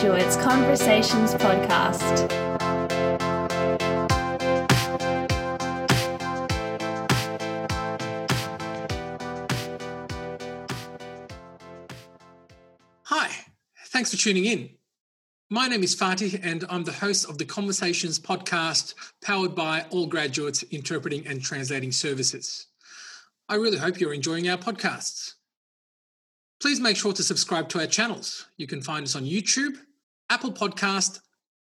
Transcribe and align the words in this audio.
Graduates 0.00 0.36
Conversations 0.36 1.34
podcast. 1.34 2.30
Hi, 13.06 13.28
thanks 13.88 14.12
for 14.12 14.16
tuning 14.16 14.44
in. 14.44 14.70
My 15.50 15.66
name 15.66 15.82
is 15.82 15.96
Fatih, 15.96 16.38
and 16.44 16.64
I'm 16.70 16.84
the 16.84 16.92
host 16.92 17.28
of 17.28 17.38
the 17.38 17.44
Conversations 17.44 18.20
podcast 18.20 18.94
powered 19.20 19.56
by 19.56 19.84
All 19.90 20.06
Graduates 20.06 20.62
Interpreting 20.70 21.26
and 21.26 21.42
Translating 21.42 21.90
Services. 21.90 22.68
I 23.48 23.56
really 23.56 23.78
hope 23.78 23.98
you're 23.98 24.14
enjoying 24.14 24.48
our 24.48 24.58
podcasts. 24.58 25.34
Please 26.60 26.78
make 26.78 26.96
sure 26.96 27.12
to 27.12 27.24
subscribe 27.24 27.68
to 27.70 27.80
our 27.80 27.86
channels. 27.88 28.46
You 28.56 28.68
can 28.68 28.80
find 28.80 29.04
us 29.04 29.16
on 29.16 29.24
YouTube, 29.24 29.76
Apple 30.30 30.52
Podcast, 30.52 31.20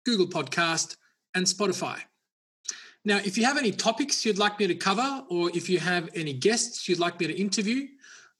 Google 0.04 0.26
Podcast, 0.26 0.96
and 1.34 1.46
Spotify. 1.46 1.98
Now, 3.04 3.18
if 3.18 3.36
you 3.36 3.44
have 3.44 3.58
any 3.58 3.72
topics 3.72 4.24
you'd 4.24 4.38
like 4.38 4.58
me 4.60 4.68
to 4.68 4.74
cover, 4.74 5.24
or 5.28 5.50
if 5.54 5.68
you 5.68 5.80
have 5.80 6.08
any 6.14 6.32
guests 6.32 6.88
you'd 6.88 7.00
like 7.00 7.18
me 7.18 7.26
to 7.26 7.34
interview, 7.38 7.88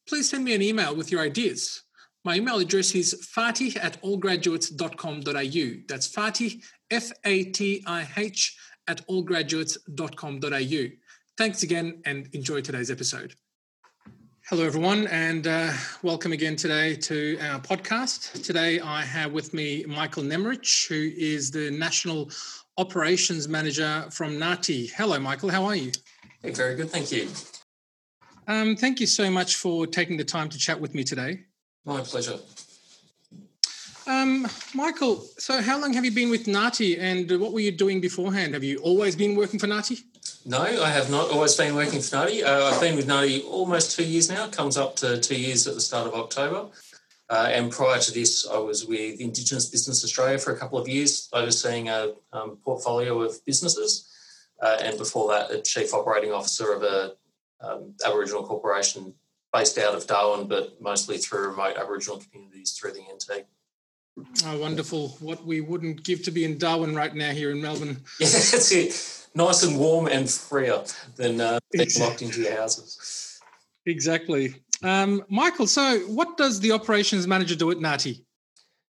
please 0.06 0.30
send 0.30 0.45
me 0.45 0.54
an 0.54 0.62
email 0.62 0.95
with 0.95 1.10
your 1.10 1.20
ideas. 1.20 1.82
My 2.24 2.36
email 2.36 2.58
address 2.58 2.95
is 2.95 3.28
fatih 3.36 3.76
at 3.82 4.00
allgraduates.com.au. 4.02 5.82
That's 5.88 6.08
fatih, 6.08 6.62
F 6.90 7.10
A 7.24 7.45
T 7.45 7.82
I 7.86 8.09
H, 8.16 8.56
at 8.86 9.06
allgraduates.com.au. 9.09 10.96
Thanks 11.36 11.62
again 11.62 12.02
and 12.04 12.28
enjoy 12.32 12.60
today's 12.60 12.90
episode. 12.90 13.34
Hello, 14.52 14.66
everyone, 14.66 15.06
and 15.06 15.47
uh, 15.47 15.73
welcome 16.02 16.33
again 16.33 16.56
today 16.56 16.95
to 16.95 17.38
our 17.41 17.59
podcast. 17.59 18.45
Today, 18.45 18.80
I 18.80 19.01
have 19.01 19.32
with 19.32 19.54
me 19.54 19.82
Michael 19.88 20.24
Nemrich, 20.24 20.87
who 20.88 21.10
is 21.16 21.51
the 21.51 21.71
National 21.71 22.30
Operations 22.76 23.49
Manager 23.49 24.04
from 24.10 24.32
NAATI. 24.32 24.91
Hello, 24.95 25.18
Michael, 25.18 25.49
how 25.49 25.65
are 25.65 25.74
you? 25.74 25.91
Hey, 26.43 26.51
very 26.51 26.76
good, 26.76 26.91
thank 26.91 27.10
you. 27.10 27.30
Um, 28.46 28.76
thank 28.76 29.01
you 29.01 29.07
so 29.07 29.30
much 29.30 29.57
for 29.57 29.87
taking 29.87 30.18
the 30.18 30.24
time 30.24 30.51
to 30.51 30.59
chat 30.59 30.79
with 30.79 30.95
me 30.95 31.02
today. 31.02 31.45
My 31.87 32.02
pleasure. 32.02 32.38
Um, 34.06 34.48
Michael, 34.74 35.24
so 35.38 35.62
how 35.62 35.80
long 35.80 35.92
have 35.92 36.04
you 36.04 36.10
been 36.10 36.30
with 36.30 36.46
NAATI 36.46 36.98
and 36.98 37.40
what 37.40 37.52
were 37.52 37.60
you 37.60 37.70
doing 37.70 38.00
beforehand? 38.00 38.54
Have 38.54 38.64
you 38.64 38.78
always 38.78 39.14
been 39.14 39.36
working 39.36 39.60
for 39.60 39.66
NAATI? 39.66 40.02
No, 40.45 40.60
I 40.60 40.90
have 40.90 41.10
not 41.10 41.30
always 41.30 41.54
been 41.54 41.74
working 41.74 42.00
for 42.00 42.16
NAATI. 42.16 42.45
Uh, 42.45 42.64
I've 42.64 42.80
been 42.80 42.96
with 42.96 43.06
NAATI 43.06 43.45
almost 43.45 43.96
two 43.96 44.04
years 44.04 44.28
now, 44.28 44.48
comes 44.48 44.76
up 44.76 44.96
to 44.96 45.20
two 45.20 45.38
years 45.38 45.66
at 45.66 45.74
the 45.74 45.80
start 45.80 46.06
of 46.08 46.14
October. 46.14 46.68
Uh, 47.30 47.48
and 47.50 47.70
prior 47.70 47.98
to 47.98 48.12
this, 48.12 48.46
I 48.46 48.58
was 48.58 48.84
with 48.84 49.20
Indigenous 49.20 49.66
Business 49.66 50.04
Australia 50.04 50.38
for 50.38 50.52
a 50.52 50.58
couple 50.58 50.78
of 50.78 50.88
years, 50.88 51.28
overseeing 51.32 51.88
a 51.88 52.12
um, 52.32 52.58
portfolio 52.64 53.20
of 53.23 53.42
businesses. 53.45 54.08
Uh, 54.60 54.78
and 54.82 54.98
before 54.98 55.28
that, 55.32 55.50
a 55.50 55.60
chief 55.62 55.95
operating 55.95 56.32
officer 56.32 56.73
of 56.73 56.82
a 56.82 57.14
um, 57.60 57.95
Aboriginal 58.04 58.45
corporation 58.45 59.14
based 59.52 59.78
out 59.78 59.95
of 59.95 60.06
Darwin, 60.06 60.48
but 60.48 60.80
mostly 60.80 61.18
through 61.18 61.48
remote 61.48 61.76
Aboriginal 61.76 62.20
communities 62.30 62.73
through 62.73 62.92
the 62.92 63.00
NT. 63.00 63.46
Oh, 64.44 64.59
wonderful. 64.59 65.10
What 65.21 65.44
we 65.47 65.60
wouldn't 65.60 66.05
give 66.05 66.22
to 66.25 66.31
be 66.31 66.44
in 66.44 66.59
Darwin 66.59 66.94
right 66.94 67.15
now 67.15 67.31
here 67.31 67.50
in 67.50 67.60
Melbourne. 67.60 67.99
Yeah, 68.21 68.28
that's 68.28 68.72
it 68.72 69.22
nice 69.34 69.62
and 69.62 69.78
warm 69.78 70.06
and 70.06 70.31
freer 70.31 70.82
than 71.16 71.41
uh, 71.41 71.59
being 71.71 71.84
exactly. 71.84 72.09
locked 72.09 72.22
into 72.22 72.43
your 72.43 72.56
houses. 72.56 73.41
Exactly. 73.87 74.54
Um, 74.82 75.25
Michael, 75.28 75.66
so 75.66 76.00
what 76.00 76.37
does 76.37 76.60
the 76.60 76.72
operations 76.72 77.27
manager 77.27 77.54
do 77.54 77.71
at 77.71 77.78
NAATI? 77.78 78.22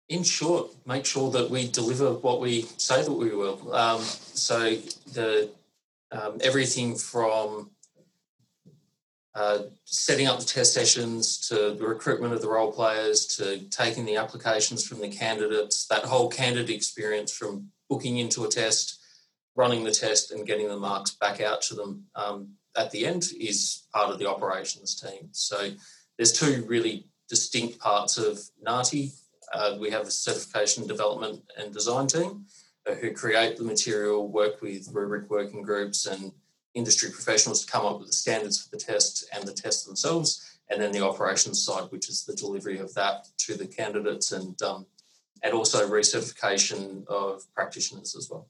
In 0.09 0.23
short, 0.23 0.71
make 0.87 1.05
sure 1.05 1.31
that 1.31 1.51
we 1.51 1.69
deliver 1.69 2.13
what 2.13 2.41
we 2.41 2.63
say 2.79 3.03
that 3.03 3.13
we 3.13 3.35
will. 3.35 3.75
Um, 3.75 4.01
so 4.01 4.77
the 5.13 5.51
um, 6.11 6.39
everything 6.41 6.95
from 6.97 7.71
uh, 9.39 9.63
setting 9.85 10.27
up 10.27 10.41
the 10.41 10.45
test 10.45 10.75
sessions 10.75 11.39
to 11.47 11.75
the 11.75 11.87
recruitment 11.87 12.35
of 12.35 12.43
the 12.43 12.49
role 12.49 12.73
players 12.73 13.25
to 13.25 13.59
taking 13.71 14.05
the 14.05 14.17
applications 14.17 14.85
from 14.85 15.01
the 15.01 15.09
candidates, 15.09 15.87
that 15.87 16.05
whole 16.05 16.29
candidate 16.29 16.75
experience 16.75 17.33
from 17.33 17.69
booking 17.89 18.19
into 18.19 18.45
a 18.45 18.49
test 18.49 18.99
running 19.55 19.85
the 19.85 19.93
test 19.93 20.33
and 20.33 20.47
getting 20.47 20.67
the 20.67 20.77
marks 20.77 21.13
back 21.13 21.41
out 21.41 21.63
to 21.63 21.75
them 21.75 22.05
um, 22.17 22.49
at 22.77 22.91
the 22.91 23.07
end 23.07 23.31
is 23.39 23.85
part 23.95 24.11
of 24.11 24.19
the 24.19 24.29
operations 24.29 25.01
team. 25.01 25.29
So 25.31 25.71
there's 26.17 26.33
two 26.33 26.65
really 26.67 27.07
distinct 27.29 27.79
parts 27.79 28.19
of 28.19 28.41
NAATI. 28.67 29.13
Uh, 29.55 29.77
we 29.81 29.91
have 29.91 30.03
a 30.03 30.11
certification 30.11 30.87
development 30.89 31.43
and 31.57 31.73
design 31.73 32.09
team 32.09 32.45
uh, 32.89 32.95
who 32.95 33.13
create 33.13 33.57
the 33.57 33.65
material, 33.65 34.27
work 34.29 34.61
with 34.63 34.89
rubric 34.93 35.31
working 35.31 35.63
groups 35.63 36.07
and 36.07 36.33
industry 36.75 37.11
professionals 37.11 37.65
to 37.65 37.71
come 37.71 37.87
up 37.87 37.99
with 37.99 38.09
the 38.09 38.15
standards 38.15 38.63
for 38.63 38.71
the 38.71 38.83
test 38.83 39.29
and 39.35 39.47
the 39.47 39.53
test 39.53 39.87
themselves, 39.87 40.59
and 40.71 40.81
then 40.81 40.93
the 40.93 41.05
operations 41.05 41.63
side, 41.63 41.85
which 41.91 42.09
is 42.09 42.25
the 42.25 42.35
delivery 42.35 42.79
of 42.79 42.93
that 42.95 43.29
to 43.39 43.55
the 43.55 43.67
candidates 43.67 44.33
and 44.33 44.61
um, 44.63 44.87
and 45.43 45.55
also 45.55 45.89
recertification 45.89 47.07
of 47.07 47.43
practitioners 47.55 48.17
as 48.17 48.29
well. 48.31 48.49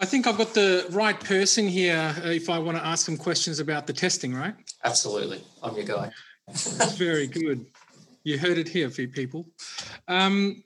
I 0.00 0.06
think 0.06 0.26
I've 0.26 0.38
got 0.38 0.54
the 0.54 0.86
right 0.90 1.18
person 1.18 1.66
here 1.66 2.14
uh, 2.24 2.28
if 2.28 2.48
I 2.48 2.58
want 2.58 2.76
to 2.76 2.86
ask 2.86 3.04
some 3.04 3.16
questions 3.16 3.58
about 3.58 3.86
the 3.86 3.92
testing, 3.92 4.32
right? 4.32 4.54
Absolutely. 4.84 5.42
I'm 5.62 5.74
your 5.74 5.84
guy. 5.84 6.12
Very 6.96 7.26
good. 7.26 7.66
You 8.22 8.38
heard 8.38 8.58
it 8.58 8.68
here, 8.68 8.90
for 8.90 9.06
people. 9.06 9.46
Um, 10.06 10.62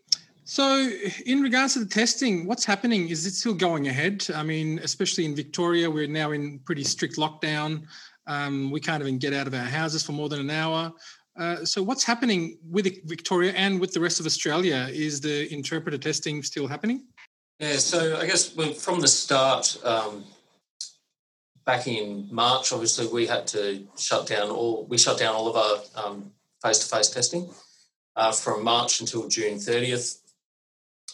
so, 0.53 0.91
in 1.25 1.41
regards 1.41 1.73
to 1.73 1.79
the 1.79 1.87
testing, 1.87 2.47
what's 2.47 2.67
happening? 2.67 3.09
Is 3.09 3.25
it 3.25 3.33
still 3.33 3.55
going 3.55 3.89
ahead? 3.89 4.27
I 4.35 4.43
mean, 4.43 4.81
especially 4.81 5.25
in 5.25 5.35
Victoria, 5.35 5.91
we're 5.91 6.07
now 6.07 6.33
in 6.33 6.59
pretty 6.59 6.85
strict 6.85 7.17
lockdown. 7.17 7.85
Um, 8.27 8.71
we 8.71 8.79
can't 8.79 9.03
even 9.03 9.17
get 9.17 9.33
out 9.33 9.47
of 9.47 9.55
our 9.55 9.65
houses 9.65 10.03
for 10.03 10.13
more 10.13 10.29
than 10.29 10.41
an 10.41 10.51
hour. 10.51 10.93
Uh, 11.39 11.65
so, 11.65 11.83
what's 11.83 12.05
happening 12.05 12.59
with 12.71 12.85
Victoria 13.09 13.53
and 13.53 13.81
with 13.81 13.95
the 13.95 14.01
rest 14.01 14.21
of 14.21 14.27
Australia? 14.27 14.91
Is 14.93 15.23
the 15.23 15.51
interpreter 15.51 15.97
testing 15.97 16.43
still 16.43 16.67
happening? 16.67 17.07
Yeah, 17.59 17.77
so 17.77 18.19
I 18.19 18.27
guess 18.27 18.51
from 18.85 19.01
the 19.01 19.09
start, 19.09 19.79
um, 19.85 20.25
back 21.65 21.87
in 21.87 22.29
March, 22.31 22.73
obviously 22.73 23.07
we 23.07 23.27
had 23.27 23.47
to 23.47 23.87
shut 23.97 24.27
down 24.27 24.51
all. 24.51 24.85
We 24.85 24.99
shut 24.99 25.19
down 25.19 25.35
all 25.35 25.49
of 25.49 25.57
our 25.57 26.05
um, 26.05 26.31
face-to-face 26.63 27.09
testing 27.09 27.49
uh, 28.17 28.33
from 28.33 28.63
March 28.63 29.01
until 29.01 29.29
June 29.29 29.59
thirtieth, 29.59 30.22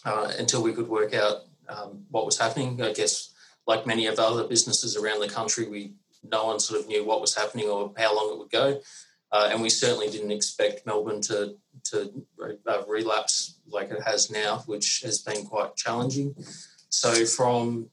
uh, 0.05 0.31
until 0.37 0.63
we 0.63 0.73
could 0.73 0.87
work 0.87 1.13
out 1.13 1.45
um, 1.67 2.05
what 2.09 2.25
was 2.25 2.37
happening. 2.37 2.81
I 2.81 2.93
guess, 2.93 3.33
like 3.67 3.85
many 3.85 4.07
of 4.07 4.19
other 4.19 4.47
businesses 4.47 4.95
around 4.95 5.19
the 5.19 5.29
country, 5.29 5.67
we 5.67 5.93
no 6.23 6.45
one 6.45 6.59
sort 6.59 6.79
of 6.79 6.87
knew 6.87 7.05
what 7.05 7.21
was 7.21 7.35
happening 7.35 7.67
or 7.67 7.93
how 7.97 8.15
long 8.15 8.33
it 8.33 8.39
would 8.39 8.51
go, 8.51 8.81
uh, 9.31 9.49
and 9.51 9.61
we 9.61 9.69
certainly 9.69 10.09
didn't 10.09 10.31
expect 10.31 10.85
Melbourne 10.85 11.21
to 11.21 11.55
to 11.85 12.25
uh, 12.67 12.81
relapse 12.87 13.59
like 13.67 13.91
it 13.91 14.01
has 14.03 14.29
now, 14.31 14.63
which 14.65 15.01
has 15.03 15.19
been 15.19 15.45
quite 15.45 15.75
challenging. 15.75 16.35
So 16.89 17.25
from 17.25 17.89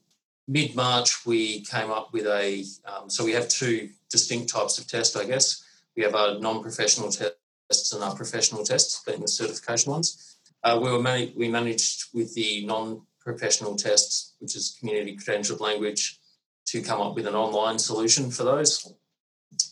mid 0.47 0.75
March, 0.75 1.25
we 1.25 1.61
came 1.61 1.91
up 1.91 2.13
with 2.13 2.25
a 2.25 2.63
um, 2.85 3.09
so 3.09 3.23
we 3.23 3.33
have 3.33 3.47
two 3.47 3.89
distinct 4.09 4.49
types 4.49 4.77
of 4.77 4.87
tests, 4.87 5.15
I 5.15 5.25
guess. 5.25 5.63
We 5.95 6.03
have 6.03 6.15
our 6.15 6.39
non 6.39 6.61
professional 6.61 7.11
tests 7.11 7.93
and 7.93 8.03
our 8.03 8.15
professional 8.15 8.63
tests, 8.63 9.03
being 9.05 9.21
the 9.21 9.27
certification 9.27 9.91
ones. 9.91 10.26
Uh, 10.63 10.79
we 10.81 10.91
were 10.91 11.01
man- 11.01 11.33
we 11.35 11.47
managed 11.47 12.05
with 12.13 12.33
the 12.33 12.65
non 12.65 13.01
professional 13.19 13.75
tests, 13.75 14.35
which 14.39 14.55
is 14.55 14.77
community 14.79 15.15
credentialed 15.15 15.59
language, 15.59 16.19
to 16.67 16.81
come 16.81 17.01
up 17.01 17.15
with 17.15 17.27
an 17.27 17.35
online 17.35 17.79
solution 17.79 18.31
for 18.31 18.43
those 18.43 18.93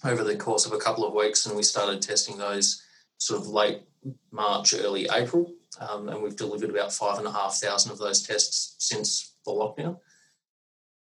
over 0.03 0.23
the 0.23 0.35
course 0.35 0.65
of 0.65 0.73
a 0.73 0.77
couple 0.77 1.05
of 1.05 1.13
weeks, 1.13 1.45
and 1.45 1.55
we 1.55 1.63
started 1.63 2.01
testing 2.01 2.37
those 2.37 2.81
sort 3.17 3.41
of 3.41 3.47
late 3.47 3.81
March, 4.31 4.73
early 4.73 5.07
April, 5.11 5.53
um, 5.79 6.09
and 6.09 6.21
we've 6.21 6.35
delivered 6.35 6.69
about 6.69 6.93
five 6.93 7.17
and 7.17 7.27
a 7.27 7.31
half 7.31 7.55
thousand 7.55 7.91
of 7.91 7.97
those 7.97 8.25
tests 8.25 8.75
since 8.79 9.35
the 9.45 9.51
lockdown. 9.51 9.97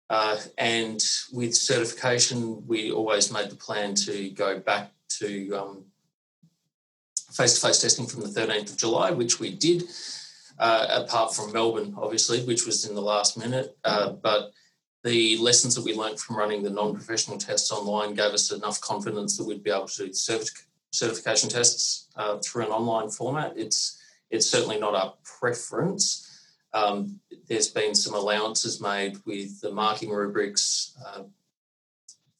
Uh, 0.09 0.37
and 0.57 1.03
with 1.31 1.55
certification, 1.55 2.65
we 2.67 2.91
always 2.91 3.31
made 3.31 3.49
the 3.49 3.55
plan 3.55 3.93
to 3.93 4.29
go 4.31 4.59
back 4.59 4.91
to 5.07 5.55
face 7.31 7.55
to 7.55 7.67
face 7.67 7.81
testing 7.81 8.05
from 8.05 8.21
the 8.21 8.27
13th 8.27 8.71
of 8.71 8.77
July, 8.77 9.11
which 9.11 9.39
we 9.39 9.55
did, 9.55 9.83
uh, 10.57 11.03
apart 11.05 11.35
from 11.35 11.53
Melbourne, 11.53 11.95
obviously, 11.97 12.43
which 12.43 12.65
was 12.65 12.85
in 12.85 12.95
the 12.95 13.01
last 13.01 13.37
minute. 13.37 13.77
Uh, 13.83 14.11
but 14.11 14.51
the 15.03 15.37
lessons 15.37 15.75
that 15.75 15.85
we 15.85 15.93
learned 15.93 16.19
from 16.19 16.37
running 16.37 16.63
the 16.63 16.69
non 16.69 16.93
professional 16.93 17.37
tests 17.37 17.71
online 17.71 18.13
gave 18.13 18.33
us 18.33 18.51
enough 18.51 18.81
confidence 18.81 19.37
that 19.37 19.45
we'd 19.45 19.63
be 19.63 19.71
able 19.71 19.87
to 19.87 20.09
certif- 20.09 20.65
certification 20.91 21.49
tests 21.49 22.09
uh, 22.15 22.37
through 22.39 22.65
an 22.65 22.71
online 22.71 23.09
format. 23.09 23.53
It's 23.55 24.01
it's 24.29 24.49
certainly 24.49 24.79
not 24.79 24.95
our 24.95 25.13
preference. 25.23 26.25
Um, 26.73 27.19
there's 27.47 27.69
been 27.69 27.95
some 27.95 28.13
allowances 28.13 28.79
made 28.79 29.17
with 29.25 29.59
the 29.61 29.71
marking 29.71 30.11
rubrics 30.11 30.95
uh, 31.03 31.23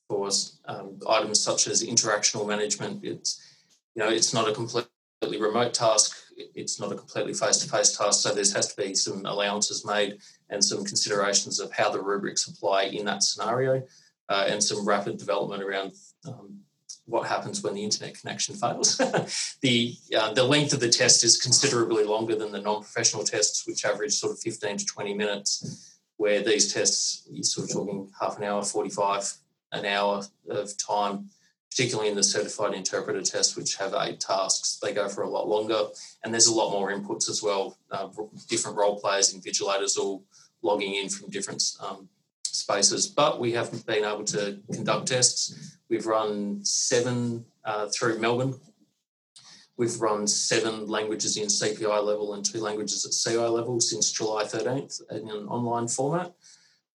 for 0.08 0.30
um, 0.66 1.00
items 1.10 1.40
such 1.40 1.68
as 1.68 1.84
interactional 1.84 2.48
management. 2.48 3.04
It's 3.04 3.42
you 3.96 4.04
know 4.04 4.10
it's 4.10 4.34
not 4.34 4.48
a 4.48 4.54
completely 4.54 4.90
remote 5.40 5.74
task. 5.74 6.16
it's 6.56 6.80
not 6.80 6.92
a 6.92 6.96
completely 6.96 7.34
face-to-face 7.34 7.98
task, 7.98 8.22
so 8.22 8.30
there 8.30 8.44
has 8.44 8.74
to 8.74 8.82
be 8.82 8.94
some 8.94 9.26
allowances 9.26 9.86
made 9.86 10.18
and 10.50 10.64
some 10.64 10.86
considerations 10.86 11.60
of 11.60 11.72
how 11.72 11.90
the 11.90 12.02
rubrics 12.02 12.48
apply 12.48 12.84
in 12.84 13.06
that 13.06 13.24
scenario, 13.24 13.84
uh, 14.30 14.46
and 14.48 14.64
some 14.64 14.88
rapid 14.88 15.18
development 15.18 15.62
around 15.64 15.92
um, 16.26 16.60
what 17.06 17.28
happens 17.28 17.62
when 17.64 17.74
the 17.74 17.84
internet 17.84 18.20
connection 18.20 18.56
fails. 18.56 18.98
the 19.62 19.96
uh, 20.16 20.34
the 20.34 20.44
length 20.44 20.74
of 20.74 20.80
the 20.80 20.90
test 20.90 21.24
is 21.24 21.42
considerably 21.42 22.04
longer 22.04 22.36
than 22.36 22.52
the 22.52 22.62
non-professional 22.62 23.24
tests, 23.24 23.68
which 23.68 23.84
average 23.84 24.14
sort 24.14 24.32
of 24.32 24.40
15 24.40 24.78
to 24.78 24.86
20 24.86 25.14
minutes, 25.14 26.00
where 26.18 26.42
these 26.42 26.74
tests 26.74 27.28
you're 27.30 27.44
sort 27.44 27.70
of 27.70 27.74
talking 27.74 28.12
half 28.20 28.38
an 28.38 28.44
hour, 28.44 28.64
45 28.64 29.34
an 29.72 29.86
hour 29.86 30.24
of 30.50 30.78
time 30.78 31.30
particularly 31.70 32.10
in 32.10 32.16
the 32.16 32.24
certified 32.24 32.74
interpreter 32.74 33.22
test, 33.22 33.56
which 33.56 33.76
have 33.76 33.94
eight 34.00 34.20
tasks, 34.20 34.80
they 34.82 34.94
go 34.94 35.08
for 35.08 35.24
a 35.24 35.30
lot 35.30 35.48
longer. 35.48 35.86
And 36.24 36.34
there's 36.34 36.48
a 36.48 36.54
lot 36.54 36.72
more 36.72 36.92
inputs 36.92 37.30
as 37.30 37.44
well. 37.44 37.78
Uh, 37.92 38.08
different 38.48 38.78
role 38.78 39.00
players, 39.00 39.34
invigilators, 39.34 39.98
all 39.98 40.24
logging 40.62 40.96
in 40.96 41.10
from 41.10 41.30
different 41.30 41.64
um, 41.80 42.10
spaces. 42.44 43.08
But 43.08 43.40
we 43.40 43.52
have 43.54 43.86
been 43.86 44.04
able 44.04 44.26
to 44.26 44.60
conduct 44.72 45.08
tests. 45.08 45.78
We've 45.90 46.06
run 46.06 46.64
seven 46.66 47.46
uh, 47.64 47.88
through 47.88 48.20
Melbourne. 48.20 48.56
We've 49.78 50.02
run 50.02 50.28
seven 50.28 50.88
languages 50.88 51.38
in 51.38 51.46
CPI 51.46 52.04
level 52.04 52.34
and 52.34 52.44
two 52.44 52.60
languages 52.60 53.06
at 53.06 53.14
CI 53.14 53.38
level 53.38 53.80
since 53.80 54.12
July 54.12 54.44
13th 54.44 55.10
in 55.12 55.30
an 55.30 55.48
online 55.48 55.88
format. 55.88 56.34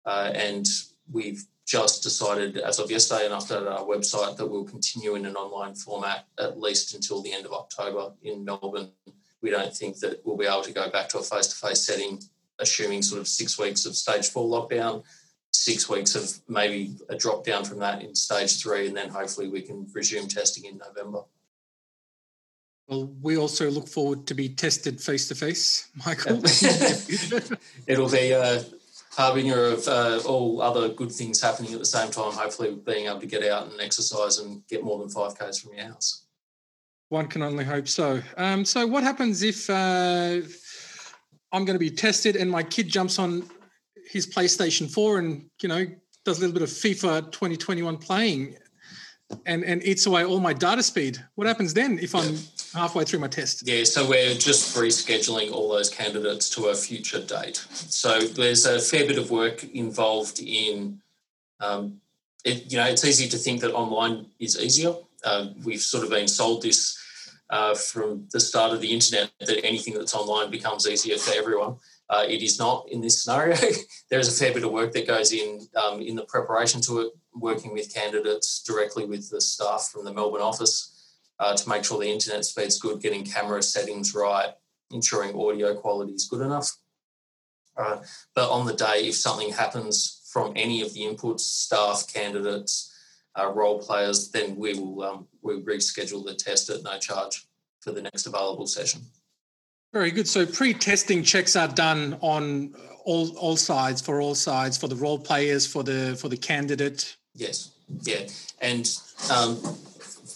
Uh, 0.04 0.30
and 0.34 0.66
we've 1.10 1.46
just 1.66 2.02
decided 2.02 2.58
as 2.58 2.78
of 2.78 2.90
yesterday 2.90 3.24
and 3.24 3.34
after 3.34 3.68
our 3.68 3.84
website 3.84 4.36
that 4.36 4.46
we'll 4.46 4.64
continue 4.64 5.14
in 5.14 5.24
an 5.24 5.34
online 5.34 5.74
format 5.74 6.26
at 6.38 6.60
least 6.60 6.94
until 6.94 7.22
the 7.22 7.32
end 7.32 7.46
of 7.46 7.52
October 7.52 8.12
in 8.22 8.44
Melbourne. 8.44 8.90
We 9.40 9.50
don't 9.50 9.74
think 9.74 9.98
that 10.00 10.20
we'll 10.24 10.36
be 10.36 10.46
able 10.46 10.62
to 10.62 10.72
go 10.72 10.90
back 10.90 11.08
to 11.10 11.18
a 11.18 11.22
face 11.22 11.48
to 11.48 11.56
face 11.56 11.80
setting, 11.80 12.20
assuming 12.58 13.02
sort 13.02 13.20
of 13.20 13.28
six 13.28 13.58
weeks 13.58 13.86
of 13.86 13.96
stage 13.96 14.28
four 14.28 14.46
lockdown, 14.46 15.04
six 15.52 15.88
weeks 15.88 16.14
of 16.14 16.30
maybe 16.48 16.96
a 17.08 17.16
drop 17.16 17.44
down 17.44 17.64
from 17.64 17.78
that 17.78 18.02
in 18.02 18.14
stage 18.14 18.60
three, 18.60 18.88
and 18.88 18.96
then 18.96 19.08
hopefully 19.08 19.48
we 19.48 19.62
can 19.62 19.86
resume 19.92 20.28
testing 20.28 20.64
in 20.64 20.78
November. 20.78 21.20
Well, 22.86 23.10
we 23.22 23.38
also 23.38 23.70
look 23.70 23.88
forward 23.88 24.26
to 24.26 24.34
be 24.34 24.50
tested 24.50 25.00
face 25.00 25.28
to 25.28 25.34
face, 25.34 25.88
Michael. 26.06 26.36
It'll 27.86 28.10
be 28.10 28.34
uh, 28.34 28.62
harbinger 29.14 29.66
of 29.66 29.86
uh, 29.88 30.20
all 30.26 30.60
other 30.60 30.88
good 30.88 31.12
things 31.12 31.40
happening 31.40 31.72
at 31.72 31.78
the 31.78 31.84
same 31.84 32.10
time. 32.10 32.32
Hopefully, 32.32 32.76
being 32.84 33.06
able 33.06 33.20
to 33.20 33.26
get 33.26 33.44
out 33.44 33.70
and 33.70 33.80
exercise 33.80 34.38
and 34.38 34.66
get 34.68 34.84
more 34.84 34.98
than 34.98 35.08
five 35.08 35.38
k's 35.38 35.60
from 35.60 35.74
your 35.74 35.86
house. 35.86 36.26
One 37.08 37.28
can 37.28 37.42
only 37.42 37.64
hope 37.64 37.88
so. 37.88 38.20
Um, 38.36 38.64
so, 38.64 38.86
what 38.86 39.02
happens 39.02 39.42
if 39.42 39.70
uh, 39.70 40.40
I'm 41.52 41.64
going 41.64 41.76
to 41.76 41.78
be 41.78 41.90
tested 41.90 42.36
and 42.36 42.50
my 42.50 42.62
kid 42.62 42.88
jumps 42.88 43.18
on 43.18 43.48
his 44.10 44.26
PlayStation 44.26 44.90
4 44.90 45.18
and 45.18 45.48
you 45.62 45.68
know 45.68 45.86
does 46.24 46.38
a 46.38 46.40
little 46.40 46.54
bit 46.54 46.62
of 46.62 46.68
FIFA 46.68 47.30
2021 47.30 47.96
playing 47.98 48.56
and 49.46 49.64
and 49.64 49.82
eats 49.84 50.06
away 50.06 50.24
all 50.24 50.40
my 50.40 50.52
data 50.52 50.82
speed. 50.82 51.24
What 51.36 51.46
happens 51.46 51.74
then 51.74 51.98
if 52.00 52.14
I'm 52.14 52.36
halfway 52.74 53.04
through 53.04 53.20
my 53.20 53.28
test? 53.28 53.66
Yeah, 53.66 53.84
so 53.84 54.08
we're 54.08 54.34
just 54.34 54.76
rescheduling 54.76 55.52
all 55.52 55.70
those 55.70 55.88
candidates 55.88 56.50
to 56.50 56.66
a 56.66 56.74
future 56.74 57.20
date. 57.20 57.56
So 57.70 58.20
there's 58.20 58.66
a 58.66 58.80
fair 58.80 59.06
bit 59.06 59.18
of 59.18 59.30
work 59.30 59.64
involved 59.64 60.40
in. 60.40 61.00
Um, 61.60 62.00
it, 62.44 62.70
you 62.70 62.76
know, 62.76 62.86
it's 62.86 63.04
easy 63.04 63.28
to 63.28 63.38
think 63.38 63.60
that 63.62 63.72
online 63.72 64.26
is 64.38 64.60
easier. 64.60 64.94
Uh, 65.24 65.48
we've 65.64 65.80
sort 65.80 66.04
of 66.04 66.10
been 66.10 66.28
sold 66.28 66.62
this 66.62 67.00
uh, 67.50 67.74
from 67.74 68.26
the 68.32 68.40
start 68.40 68.72
of 68.72 68.80
the 68.80 68.92
internet 68.92 69.30
that 69.40 69.64
anything 69.64 69.94
that's 69.94 70.14
online 70.14 70.50
becomes 70.50 70.86
easier 70.86 71.16
for 71.16 71.34
everyone. 71.34 71.76
Uh, 72.10 72.24
it 72.28 72.42
is 72.42 72.58
not 72.58 72.86
in 72.90 73.00
this 73.00 73.22
scenario. 73.22 73.56
there 74.10 74.18
is 74.18 74.28
a 74.28 74.44
fair 74.44 74.52
bit 74.52 74.64
of 74.64 74.70
work 74.70 74.92
that 74.92 75.06
goes 75.06 75.32
in 75.32 75.66
um, 75.74 76.00
in 76.00 76.14
the 76.14 76.24
preparation 76.24 76.80
to 76.82 77.00
it 77.00 77.12
working 77.34 77.72
with 77.72 77.92
candidates 77.92 78.62
directly 78.62 79.04
with 79.04 79.30
the 79.30 79.40
staff 79.40 79.88
from 79.90 80.04
the 80.04 80.12
Melbourne 80.12 80.42
office 80.42 80.93
uh, 81.38 81.54
to 81.54 81.68
make 81.68 81.84
sure 81.84 81.98
the 81.98 82.10
internet 82.10 82.44
speed's 82.44 82.78
good, 82.78 83.00
getting 83.00 83.24
camera 83.24 83.62
settings 83.62 84.14
right, 84.14 84.50
ensuring 84.92 85.34
audio 85.38 85.74
quality 85.74 86.12
is 86.12 86.26
good 86.26 86.40
enough. 86.40 86.70
Uh, 87.76 87.98
but 88.34 88.50
on 88.50 88.66
the 88.66 88.74
day, 88.74 89.08
if 89.08 89.14
something 89.14 89.50
happens 89.50 90.28
from 90.32 90.52
any 90.56 90.82
of 90.82 90.92
the 90.94 91.00
inputs, 91.00 91.40
staff, 91.40 92.06
candidates, 92.12 92.92
uh, 93.38 93.50
role 93.52 93.80
players, 93.80 94.30
then 94.30 94.56
we 94.56 94.74
will 94.74 95.02
um, 95.02 95.26
we 95.42 95.60
reschedule 95.60 96.24
the 96.24 96.34
test 96.34 96.70
at 96.70 96.84
no 96.84 96.98
charge 96.98 97.46
for 97.80 97.90
the 97.90 98.02
next 98.02 98.26
available 98.26 98.66
session. 98.66 99.00
Very 99.92 100.12
good. 100.12 100.28
So 100.28 100.46
pre-testing 100.46 101.24
checks 101.24 101.56
are 101.56 101.66
done 101.66 102.16
on 102.20 102.74
all 103.04 103.36
all 103.36 103.56
sides 103.56 104.00
for 104.00 104.20
all 104.20 104.36
sides 104.36 104.78
for 104.78 104.86
the 104.86 104.94
role 104.94 105.18
players 105.18 105.66
for 105.66 105.82
the 105.82 106.16
for 106.20 106.28
the 106.28 106.36
candidate 106.36 107.16
Yes, 107.34 107.72
yeah, 108.02 108.26
and 108.60 108.88
um, 109.32 109.60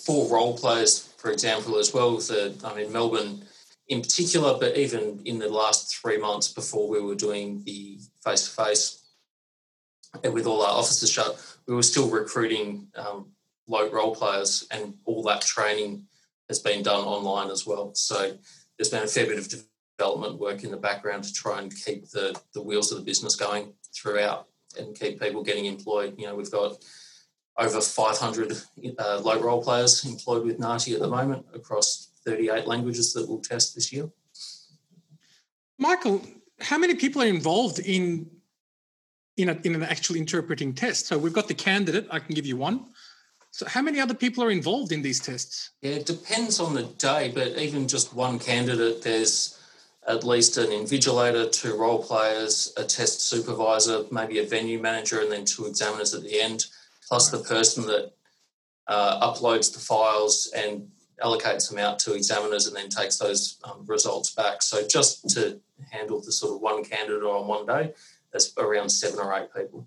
for 0.09 0.27
role 0.33 0.57
players, 0.57 1.13
for 1.19 1.31
example, 1.31 1.77
as 1.77 1.93
well. 1.93 2.17
The 2.17 2.55
I 2.65 2.75
mean 2.75 2.91
Melbourne 2.91 3.43
in 3.89 4.01
particular, 4.01 4.59
but 4.59 4.77
even 4.77 5.21
in 5.27 5.39
the 5.39 5.51
last 5.51 5.95
three 6.01 6.17
months 6.17 6.49
before 6.49 6.89
we 6.89 7.01
were 7.01 7.15
doing 7.15 7.63
the 7.65 7.99
face 8.25 8.49
to 8.49 8.63
face, 8.63 9.05
and 10.25 10.33
with 10.33 10.47
all 10.47 10.63
our 10.63 10.79
offices 10.79 11.11
shut, 11.11 11.39
we 11.67 11.75
were 11.75 11.83
still 11.83 12.09
recruiting 12.09 12.89
um, 12.97 13.27
low 13.67 13.91
role 13.91 14.15
players, 14.15 14.67
and 14.71 14.95
all 15.05 15.23
that 15.25 15.43
training 15.43 16.07
has 16.49 16.59
been 16.59 16.83
done 16.83 17.05
online 17.05 17.51
as 17.51 17.67
well. 17.67 17.93
So 17.95 18.33
there's 18.79 18.89
been 18.89 19.05
a 19.05 19.07
fair 19.07 19.27
bit 19.27 19.39
of 19.39 19.63
development 19.99 20.41
work 20.41 20.65
in 20.65 20.71
the 20.71 20.79
background 20.79 21.25
to 21.25 21.33
try 21.35 21.61
and 21.61 21.71
keep 21.85 22.09
the 22.09 22.35
the 22.55 22.63
wheels 22.63 22.91
of 22.91 22.99
the 22.99 23.05
business 23.05 23.37
going 23.37 23.75
throughout 23.95 24.47
and 24.79 24.99
keep 24.99 25.21
people 25.21 25.43
getting 25.43 25.67
employed. 25.67 26.15
You 26.17 26.29
know, 26.29 26.35
we've 26.35 26.51
got 26.51 26.79
over 27.59 27.81
500 27.81 28.53
uh, 28.99 29.21
low 29.21 29.41
role 29.41 29.63
players 29.63 30.05
employed 30.05 30.45
with 30.45 30.59
NAATI 30.59 30.95
at 30.95 31.01
the 31.01 31.09
moment 31.09 31.45
across 31.53 32.11
38 32.25 32.67
languages 32.67 33.13
that 33.15 33.29
we'll 33.29 33.41
test 33.41 33.75
this 33.75 33.93
year. 33.93 34.09
Michael, 35.79 36.23
how 36.61 36.79
many 36.79 36.95
people 36.95 37.23
are 37.23 37.27
involved 37.27 37.79
in 37.81 38.31
in, 39.37 39.49
a, 39.49 39.59
in 39.63 39.77
an 39.77 39.85
actual 39.85 40.17
interpreting 40.17 40.73
test? 40.75 41.07
So 41.07 41.17
we've 41.17 41.33
got 41.33 41.47
the 41.47 41.55
candidate. 41.55 42.09
I 42.11 42.19
can 42.19 42.35
give 42.35 42.47
you 42.47 42.57
one. 42.57 42.87
So 43.53 43.67
how 43.67 43.83
many 43.83 44.01
other 44.01 44.15
people 44.15 44.43
are 44.45 44.51
involved 44.51 44.93
in 44.93 45.01
these 45.03 45.21
tests? 45.21 45.71
Yeah, 45.81 45.93
it 45.93 46.07
depends 46.07 46.61
on 46.61 46.75
the 46.75 46.85
day, 46.99 47.31
but 47.35 47.57
even 47.57 47.89
just 47.89 48.15
one 48.15 48.39
candidate, 48.39 49.03
there's 49.03 49.59
at 50.07 50.25
least 50.25 50.59
an 50.59 50.69
invigilator, 50.69 51.51
two 51.51 51.77
role 51.77 52.03
players, 52.03 52.73
a 52.77 52.85
test 52.85 53.23
supervisor, 53.23 54.05
maybe 54.11 54.39
a 54.39 54.45
venue 54.45 54.81
manager, 54.81 55.21
and 55.21 55.31
then 55.31 55.45
two 55.45 55.67
examiners 55.67 56.15
at 56.15 56.23
the 56.23 56.41
end, 56.41 56.67
plus 57.09 57.31
the 57.31 57.39
person 57.39 57.87
that 57.87 58.13
uh, 58.87 59.33
uploads 59.33 59.73
the 59.73 59.81
files 59.81 60.53
and 60.55 60.89
allocates 61.23 61.69
them 61.69 61.79
out 61.79 61.99
to 61.99 62.15
examiners 62.15 62.67
and 62.67 62.77
then 62.77 62.89
takes 62.89 63.19
those 63.19 63.59
um, 63.65 63.85
results 63.87 64.35
back. 64.35 64.63
So 64.63 64.87
just 64.87 65.29
to 65.31 65.61
handle 65.91 66.21
the 66.21 66.33
sort 66.33 66.55
of 66.55 66.61
one 66.61 66.85
candidate 66.85 67.23
on 67.23 67.47
one 67.47 67.67
day, 67.67 67.93
that's 68.33 68.53
around 68.57 68.91
seven 68.91 69.19
or 69.19 69.35
eight 69.35 69.49
people. 69.55 69.87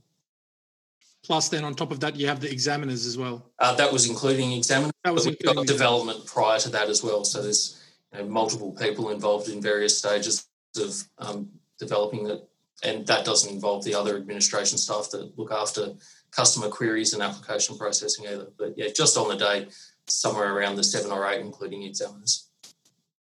Plus, 1.24 1.50
then 1.50 1.64
on 1.64 1.76
top 1.76 1.92
of 1.92 2.00
that, 2.00 2.16
you 2.16 2.28
have 2.28 2.40
the 2.40 2.52
examiners 2.52 3.06
as 3.06 3.18
well. 3.18 3.46
Uh, 3.60 3.76
that 3.76 3.94
was 3.94 4.10
including 4.10 4.52
examiners. 4.54 4.92
That 5.04 5.14
was 5.14 5.28
including 5.28 5.66
development 5.66 6.26
prior 6.26 6.60
to 6.60 6.70
that 6.70 6.90
as 6.90 7.04
well. 7.04 7.24
So 7.24 7.42
there's 7.44 7.82
you 8.12 8.20
know, 8.20 8.26
multiple 8.26 8.72
people 8.72 9.12
involved 9.12 9.48
in 9.48 9.62
various 9.62 9.98
stages 9.98 10.48
of 10.78 11.04
um, 11.20 11.50
developing 11.80 12.28
it. 12.28 12.48
And 12.84 13.06
that 13.06 13.24
doesn't 13.24 13.54
involve 13.54 13.84
the 13.84 13.94
other 13.94 14.18
administration 14.18 14.80
staff 14.80 15.12
that 15.12 15.38
look 15.38 15.52
after 15.52 15.94
customer 16.32 16.70
queries 16.70 17.14
and 17.14 17.22
application 17.22 17.78
processing 17.78 18.26
either. 18.28 18.48
But 18.58 18.78
yeah, 18.78 18.88
just 18.96 19.18
on 19.18 19.30
the 19.30 19.36
day, 19.36 19.68
somewhere 20.08 20.56
around 20.56 20.76
the 20.76 20.84
seven 20.84 21.12
or 21.12 21.30
eight, 21.30 21.42
including 21.42 21.84
examiners. 21.84 22.48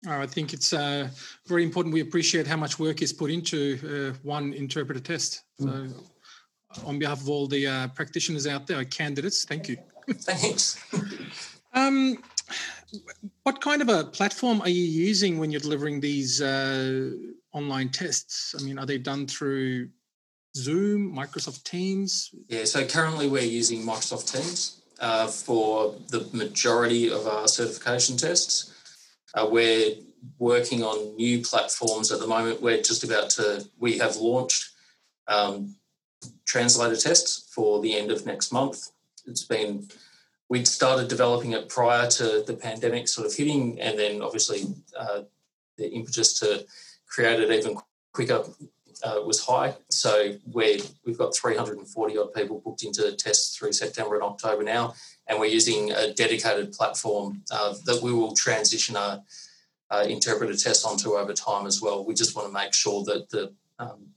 I 0.07 0.25
think 0.27 0.53
it's 0.53 0.71
uh, 0.71 1.09
very 1.45 1.63
important. 1.63 1.93
We 1.93 1.99
appreciate 2.01 2.47
how 2.47 2.55
much 2.55 2.79
work 2.79 3.01
is 3.01 3.11
put 3.11 3.31
into 3.31 3.79
uh, 3.83 4.17
one 4.23 4.53
interpreter 4.53 5.01
test. 5.01 5.43
So, 5.59 5.67
mm. 5.67 6.03
on 6.85 6.99
behalf 6.99 7.19
of 7.21 7.29
all 7.29 7.47
the 7.47 7.67
uh, 7.67 7.87
practitioners 7.89 8.47
out 8.47 8.65
there, 8.65 8.83
candidates, 8.85 9.43
thank 9.43 9.67
you. 9.67 9.77
Thanks. 10.09 10.81
um, 11.73 12.17
what 13.43 13.61
kind 13.61 13.81
of 13.81 13.89
a 13.89 14.05
platform 14.05 14.61
are 14.61 14.69
you 14.69 14.83
using 14.83 15.37
when 15.37 15.51
you're 15.51 15.59
delivering 15.59 15.99
these 15.99 16.41
uh, 16.41 17.11
online 17.51 17.89
tests? 17.89 18.55
I 18.57 18.63
mean, 18.63 18.79
are 18.79 18.85
they 18.85 18.97
done 18.97 19.27
through 19.27 19.89
Zoom, 20.55 21.15
Microsoft 21.15 21.63
Teams? 21.63 22.31
Yeah, 22.47 22.65
so 22.65 22.85
currently 22.85 23.27
we're 23.27 23.43
using 23.43 23.83
Microsoft 23.83 24.31
Teams 24.33 24.81
uh, 24.99 25.27
for 25.27 25.95
the 26.09 26.27
majority 26.33 27.11
of 27.11 27.27
our 27.27 27.47
certification 27.47 28.17
tests. 28.17 28.73
Uh, 29.33 29.47
we're 29.49 29.95
working 30.37 30.83
on 30.83 31.15
new 31.15 31.41
platforms 31.41 32.11
at 32.11 32.19
the 32.19 32.27
moment. 32.27 32.61
We're 32.61 32.81
just 32.81 33.03
about 33.03 33.29
to, 33.31 33.65
we 33.79 33.97
have 33.99 34.17
launched 34.17 34.71
um, 35.27 35.75
translator 36.45 36.95
tests 36.95 37.51
for 37.53 37.81
the 37.81 37.97
end 37.97 38.11
of 38.11 38.25
next 38.25 38.51
month. 38.51 38.91
It's 39.25 39.43
been 39.43 39.87
we'd 40.49 40.67
started 40.67 41.07
developing 41.07 41.51
it 41.51 41.69
prior 41.69 42.09
to 42.09 42.43
the 42.45 42.55
pandemic 42.59 43.07
sort 43.07 43.27
of 43.27 43.35
hitting, 43.35 43.79
and 43.79 43.97
then 43.97 44.21
obviously 44.21 44.63
uh, 44.97 45.21
the 45.77 45.89
impetus 45.91 46.39
to 46.39 46.65
create 47.07 47.39
it 47.39 47.51
even 47.51 47.77
quicker 48.13 48.43
uh, 49.03 49.21
was 49.25 49.43
high. 49.43 49.75
So 49.89 50.35
we 50.51 50.81
we've 51.05 51.17
got 51.17 51.35
340 51.35 52.17
odd 52.17 52.33
people 52.33 52.61
booked 52.63 52.83
into 52.83 53.11
tests 53.15 53.55
through 53.55 53.73
September 53.73 54.15
and 54.15 54.23
October 54.23 54.63
now, 54.63 54.93
and 55.27 55.39
we're 55.39 55.45
using 55.45 55.91
a 55.91 56.13
dedicated 56.13 56.71
platform 56.73 57.43
uh, 57.51 57.75
that 57.85 58.01
we 58.01 58.13
will 58.13 58.35
transition 58.35 58.95
our 58.95 59.21
uh, 59.91 60.05
interpreter 60.07 60.55
test 60.55 60.85
onto 60.85 61.13
over 61.13 61.33
time 61.33 61.65
as 61.65 61.81
well. 61.81 62.05
We 62.05 62.13
just 62.13 62.35
want 62.35 62.47
to 62.47 62.53
make 62.53 62.73
sure 62.73 63.03
that 63.05 63.29
the 63.29 63.53
um, 63.79 64.07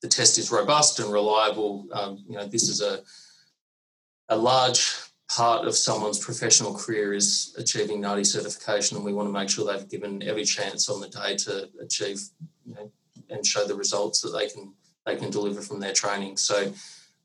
the 0.00 0.08
test 0.08 0.38
is 0.38 0.50
robust 0.50 1.00
and 1.00 1.12
reliable. 1.12 1.86
Um, 1.92 2.24
you 2.28 2.36
know, 2.36 2.46
this 2.46 2.68
is 2.68 2.80
a 2.80 3.00
a 4.28 4.36
large 4.36 4.94
part 5.28 5.66
of 5.66 5.76
someone's 5.76 6.18
professional 6.18 6.74
career 6.74 7.12
is 7.12 7.54
achieving 7.58 8.00
NAATI 8.00 8.26
certification, 8.26 8.96
and 8.96 9.04
we 9.04 9.12
want 9.12 9.28
to 9.28 9.32
make 9.32 9.50
sure 9.50 9.66
they've 9.66 9.88
given 9.88 10.22
every 10.22 10.44
chance 10.44 10.88
on 10.88 11.00
the 11.00 11.08
day 11.08 11.36
to 11.36 11.68
achieve 11.80 12.20
you 12.66 12.74
know, 12.74 12.90
and 13.30 13.44
show 13.44 13.66
the 13.66 13.74
results 13.74 14.20
that 14.20 14.30
they 14.30 14.48
can 14.48 14.72
they 15.06 15.16
can 15.16 15.30
deliver 15.30 15.60
from 15.60 15.80
their 15.80 15.92
training. 15.92 16.36
So 16.36 16.72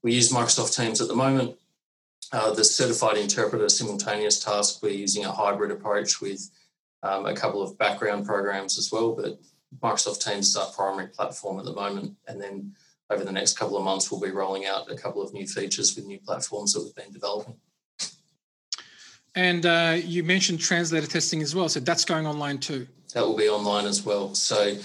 we 0.02 0.14
use 0.14 0.32
Microsoft 0.32 0.76
Teams 0.76 1.02
at 1.02 1.08
the 1.08 1.16
moment. 1.16 1.58
Uh, 2.32 2.54
the 2.54 2.64
certified 2.64 3.18
interpreter 3.18 3.70
simultaneous 3.70 4.44
task, 4.44 4.82
we're 4.82 4.92
using 4.92 5.26
a 5.26 5.32
hybrid 5.32 5.72
approach 5.72 6.22
with 6.22 6.50
um, 7.04 7.26
a 7.26 7.36
couple 7.36 7.62
of 7.62 7.78
background 7.78 8.26
programs 8.26 8.78
as 8.78 8.92
well, 8.92 9.14
but 9.14 9.40
Microsoft 9.82 10.24
Teams 10.24 10.50
is 10.50 10.56
our 10.56 10.68
primary 10.72 11.08
platform 11.08 11.60
at 11.60 11.66
the 11.66 11.74
moment. 11.74 12.16
And 12.28 12.42
then 12.42 12.74
over 13.10 13.24
the 13.24 13.32
next 13.32 13.58
couple 13.58 13.78
of 13.78 13.84
months, 13.84 14.10
we'll 14.10 14.22
be 14.22 14.32
rolling 14.32 14.66
out 14.66 14.90
a 14.90 14.96
couple 14.96 15.22
of 15.22 15.34
new 15.34 15.46
features 15.46 15.96
with 15.96 16.06
new 16.06 16.20
platforms 16.20 16.74
that 16.74 16.82
we've 16.84 16.96
been 16.96 17.12
developing. 17.12 17.56
And 19.36 19.66
uh, 19.66 19.98
you 20.04 20.24
mentioned 20.24 20.60
translator 20.60 21.08
testing 21.08 21.42
as 21.42 21.56
well, 21.56 21.68
so 21.68 21.80
that's 21.80 22.06
going 22.06 22.28
online 22.28 22.60
too. 22.60 22.88
That 23.14 23.26
will 23.26 23.38
be 23.38 23.50
online 23.50 23.86
as 23.86 24.04
well. 24.04 24.34
So 24.36 24.76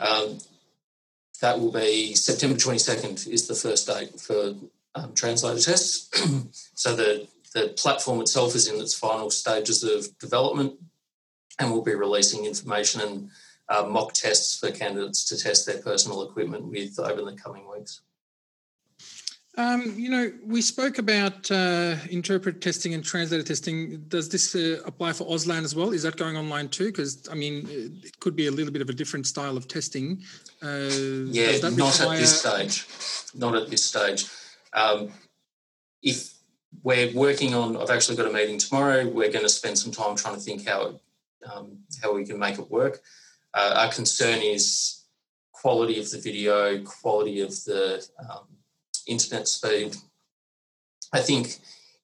um, 0.00 0.38
that 1.42 1.58
will 1.58 1.72
be 1.72 2.14
September 2.14 2.56
22nd 2.56 3.26
is 3.28 3.48
the 3.48 3.54
first 3.54 3.88
date 3.88 4.18
for 4.18 4.54
um, 4.94 5.12
translator 5.14 5.60
tests. 5.60 6.08
so 6.74 6.94
the, 6.94 7.26
the 7.52 7.74
platform 7.76 8.20
itself 8.20 8.54
is 8.54 8.68
in 8.68 8.80
its 8.80 8.94
final 8.94 9.28
stages 9.28 9.82
of 9.82 10.16
development 10.18 10.74
and 11.58 11.70
we'll 11.70 11.82
be 11.82 11.96
releasing 11.96 12.46
information 12.46 13.00
and 13.00 13.30
uh, 13.68 13.82
mock 13.82 14.12
tests 14.12 14.56
for 14.58 14.70
candidates 14.70 15.24
to 15.24 15.36
test 15.36 15.66
their 15.66 15.82
personal 15.82 16.22
equipment 16.22 16.64
with 16.64 16.98
over 17.00 17.22
the 17.22 17.36
coming 17.36 17.68
weeks. 17.68 18.02
Um, 19.58 19.94
you 19.98 20.08
know, 20.08 20.32
we 20.46 20.62
spoke 20.62 20.96
about 20.96 21.50
uh, 21.50 21.96
interpreter 22.08 22.58
testing 22.58 22.94
and 22.94 23.04
translator 23.04 23.42
testing. 23.42 24.04
Does 24.08 24.30
this 24.30 24.54
uh, 24.54 24.80
apply 24.86 25.12
for 25.12 25.24
Auslan 25.26 25.62
as 25.62 25.74
well? 25.74 25.92
Is 25.92 26.04
that 26.04 26.16
going 26.16 26.38
online 26.38 26.70
too? 26.70 26.86
Because 26.86 27.28
I 27.30 27.34
mean, 27.34 27.68
it 28.02 28.18
could 28.18 28.34
be 28.34 28.46
a 28.46 28.50
little 28.50 28.72
bit 28.72 28.80
of 28.80 28.88
a 28.88 28.94
different 28.94 29.26
style 29.26 29.58
of 29.58 29.68
testing. 29.68 30.22
Uh, 30.62 30.88
yeah, 31.26 31.58
not 31.58 31.76
require... 31.76 32.14
at 32.14 32.20
this 32.20 32.40
stage. 32.40 32.86
Not 33.34 33.54
at 33.54 33.68
this 33.68 33.84
stage. 33.84 34.24
Um, 34.72 35.12
if 36.02 36.32
we're 36.82 37.12
working 37.12 37.54
on, 37.54 37.76
I've 37.76 37.90
actually 37.90 38.16
got 38.16 38.26
a 38.26 38.32
meeting 38.32 38.56
tomorrow. 38.56 39.06
We're 39.06 39.30
going 39.30 39.44
to 39.44 39.50
spend 39.50 39.78
some 39.78 39.92
time 39.92 40.16
trying 40.16 40.36
to 40.36 40.40
think 40.40 40.66
how 40.66 40.98
um, 41.52 41.78
how 42.02 42.14
we 42.14 42.24
can 42.24 42.38
make 42.38 42.58
it 42.58 42.70
work. 42.70 43.02
Uh, 43.52 43.74
our 43.76 43.92
concern 43.92 44.38
is 44.40 45.04
quality 45.52 46.00
of 46.00 46.10
the 46.10 46.18
video, 46.18 46.82
quality 46.84 47.40
of 47.40 47.50
the 47.64 48.06
um, 48.18 48.46
internet 49.06 49.48
speed. 49.48 49.96
I 51.12 51.20
think 51.20 51.58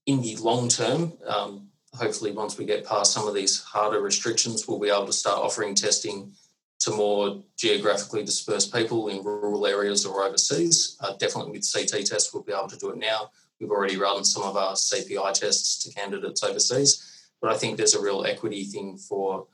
in 0.06 0.20
the 0.22 0.36
long 0.36 0.68
term, 0.68 1.12
um, 1.26 1.68
hopefully, 1.94 2.32
once 2.32 2.58
we 2.58 2.64
get 2.64 2.86
past 2.86 3.12
some 3.12 3.26
of 3.26 3.34
these 3.34 3.62
harder 3.62 4.00
restrictions, 4.00 4.66
we'll 4.66 4.78
be 4.78 4.90
able 4.90 5.06
to 5.06 5.12
start 5.12 5.38
offering 5.38 5.74
testing 5.74 6.32
to 6.80 6.90
more 6.92 7.42
geographically 7.56 8.24
dispersed 8.24 8.72
people 8.72 9.08
in 9.08 9.24
rural 9.24 9.66
areas 9.66 10.06
or 10.06 10.24
overseas. 10.24 10.96
Uh, 11.00 11.14
definitely 11.18 11.52
with 11.52 11.70
CT 11.72 12.06
tests, 12.06 12.32
we'll 12.32 12.44
be 12.44 12.52
able 12.52 12.68
to 12.68 12.78
do 12.78 12.90
it 12.90 12.98
now. 12.98 13.30
We've 13.60 13.70
already 13.70 13.96
run 13.96 14.24
some 14.24 14.44
of 14.44 14.56
our 14.56 14.74
CPI 14.74 15.34
tests 15.34 15.82
to 15.82 15.92
candidates 15.92 16.44
overseas, 16.44 17.26
but 17.40 17.50
I 17.50 17.56
think 17.56 17.76
there's 17.76 17.94
a 17.94 18.02
real 18.02 18.24
equity 18.24 18.64
thing 18.64 18.96
for 18.96 19.46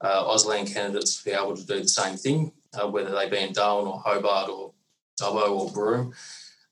uh, 0.00 0.24
Auslan 0.24 0.72
candidates 0.72 1.18
to 1.18 1.24
be 1.24 1.30
able 1.30 1.56
to 1.56 1.64
do 1.64 1.80
the 1.80 1.88
same 1.88 2.16
thing, 2.16 2.52
uh, 2.74 2.88
whether 2.88 3.12
they 3.12 3.28
be 3.28 3.38
in 3.38 3.52
Darwin 3.52 3.86
or 3.86 4.00
Hobart 4.00 4.50
or 4.50 4.72
Dubbo 5.20 5.50
or 5.50 5.70
Broome. 5.70 6.12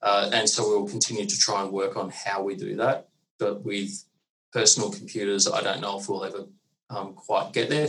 Uh, 0.03 0.31
and 0.33 0.49
so 0.49 0.67
we'll 0.69 0.89
continue 0.89 1.27
to 1.27 1.39
try 1.39 1.63
and 1.63 1.73
work 1.73 1.97
on 1.97 2.11
how 2.11 2.43
we 2.43 2.57
do 2.57 2.77
that. 2.77 3.09
But 3.39 3.65
with 3.65 4.05
personal 4.53 4.91
computers, 4.91 5.49
I 5.49 5.63
don't 5.63 5.81
know 5.81 5.99
if 5.99 6.09
we'll 6.09 6.25
ever 6.25 6.47
um, 6.89 7.15
quite 7.15 7.53
get 7.53 7.69
there. 7.69 7.89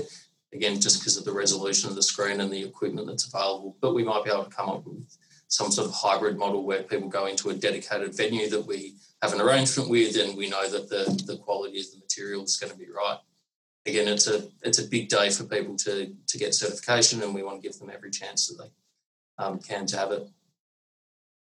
Again, 0.54 0.82
just 0.82 1.00
because 1.00 1.16
of 1.16 1.24
the 1.24 1.32
resolution 1.32 1.90
of 1.90 1.96
the 1.96 2.04
screen 2.04 2.42
and 2.42 2.52
the 2.52 2.64
equipment 2.64 3.08
that's 3.08 3.28
available. 3.28 3.78
But 3.80 3.94
we 3.94 4.04
might 4.04 4.26
be 4.26 4.32
able 4.32 4.44
to 4.44 4.50
come 4.50 4.70
up 4.70 4.86
with 4.86 5.18
some 5.48 5.72
sort 5.72 5.88
of 5.88 5.94
hybrid 5.94 6.38
model 6.38 6.66
where 6.66 6.84
people 6.84 7.10
go 7.10 7.26
into 7.26 7.50
a 7.50 7.54
dedicated 7.54 8.16
venue 8.16 8.50
that 8.50 8.66
we 8.66 8.96
have 9.22 9.34
an 9.34 9.42
arrangement 9.42 9.90
with 9.90 10.18
and 10.18 10.38
we 10.38 10.50
know 10.50 10.70
that 10.70 10.90
the, 10.90 11.24
the 11.26 11.38
quality 11.38 11.80
of 11.80 11.92
the 11.92 12.00
material 12.00 12.44
is 12.44 12.58
going 12.58 12.72
to 12.72 12.78
be 12.78 12.88
right. 12.90 13.18
Again, 13.86 14.08
it's 14.08 14.28
a 14.28 14.48
it's 14.62 14.80
a 14.80 14.88
big 14.88 15.10
day 15.10 15.30
for 15.30 15.44
people 15.44 15.76
to 15.78 16.14
to 16.28 16.38
get 16.38 16.54
certification 16.54 17.24
and 17.24 17.34
we 17.34 17.44
want 17.44 17.62
to 17.62 17.68
give 17.68 17.80
them 17.80 17.90
every 17.90 18.12
chance 18.12 18.48
that 18.48 18.58
they 18.64 19.44
um, 19.44 19.60
can 19.60 19.86
to 19.88 19.98
have 19.98 20.12
it. 20.12 20.28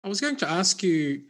I 0.02 0.08
was 0.08 0.20
going 0.20 0.36
to 0.36 0.48
ask 0.48 0.82
you, 0.82 1.22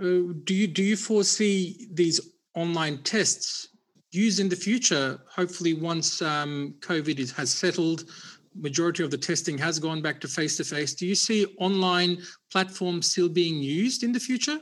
uh, 0.00 0.34
do 0.44 0.54
you 0.54 0.66
do 0.66 0.82
you 0.82 0.96
foresee 0.96 1.88
these 1.92 2.20
online 2.54 3.02
tests 3.02 3.68
used 4.10 4.40
in 4.40 4.48
the 4.48 4.56
future? 4.56 5.20
Hopefully, 5.28 5.74
once 5.74 6.20
um, 6.22 6.74
COVID 6.80 7.18
is, 7.18 7.30
has 7.32 7.52
settled, 7.52 8.04
majority 8.54 9.04
of 9.04 9.10
the 9.10 9.18
testing 9.18 9.56
has 9.58 9.78
gone 9.78 10.02
back 10.02 10.20
to 10.20 10.28
face 10.28 10.56
to 10.56 10.64
face. 10.64 10.94
Do 10.94 11.06
you 11.06 11.14
see 11.14 11.46
online 11.58 12.18
platforms 12.50 13.10
still 13.10 13.28
being 13.28 13.56
used 13.56 14.02
in 14.02 14.12
the 14.12 14.20
future? 14.20 14.58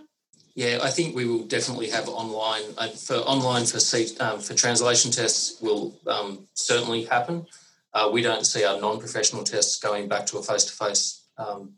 Yeah, 0.55 0.81
I 0.83 0.91
think 0.91 1.15
we 1.15 1.25
will 1.25 1.45
definitely 1.45 1.89
have 1.91 2.09
online 2.09 2.63
uh, 2.77 2.89
for 2.89 3.17
online 3.19 3.65
for 3.65 3.79
um, 4.21 4.41
for 4.41 4.55
translation 4.55 5.11
tests 5.11 5.61
will 5.63 5.99
um, 6.07 6.49
certainly 6.55 7.05
happen. 7.05 7.47
Uh, 7.95 8.11
we 8.13 8.23
don't 8.23 8.47
see 8.47 8.65
our 8.65 8.79
non-professional 8.79 9.45
tests 9.45 9.79
going 9.79 10.09
back 10.09 10.27
to 10.27 10.39
a 10.39 10.43
face-to-face 10.43 11.25
um, 11.39 11.73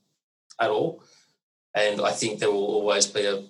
at 0.60 0.70
all. 0.70 1.04
And 1.74 2.00
I 2.00 2.10
think 2.10 2.38
there 2.38 2.50
will 2.50 2.66
always 2.66 3.06
be 3.06 3.24
a, 3.26 3.44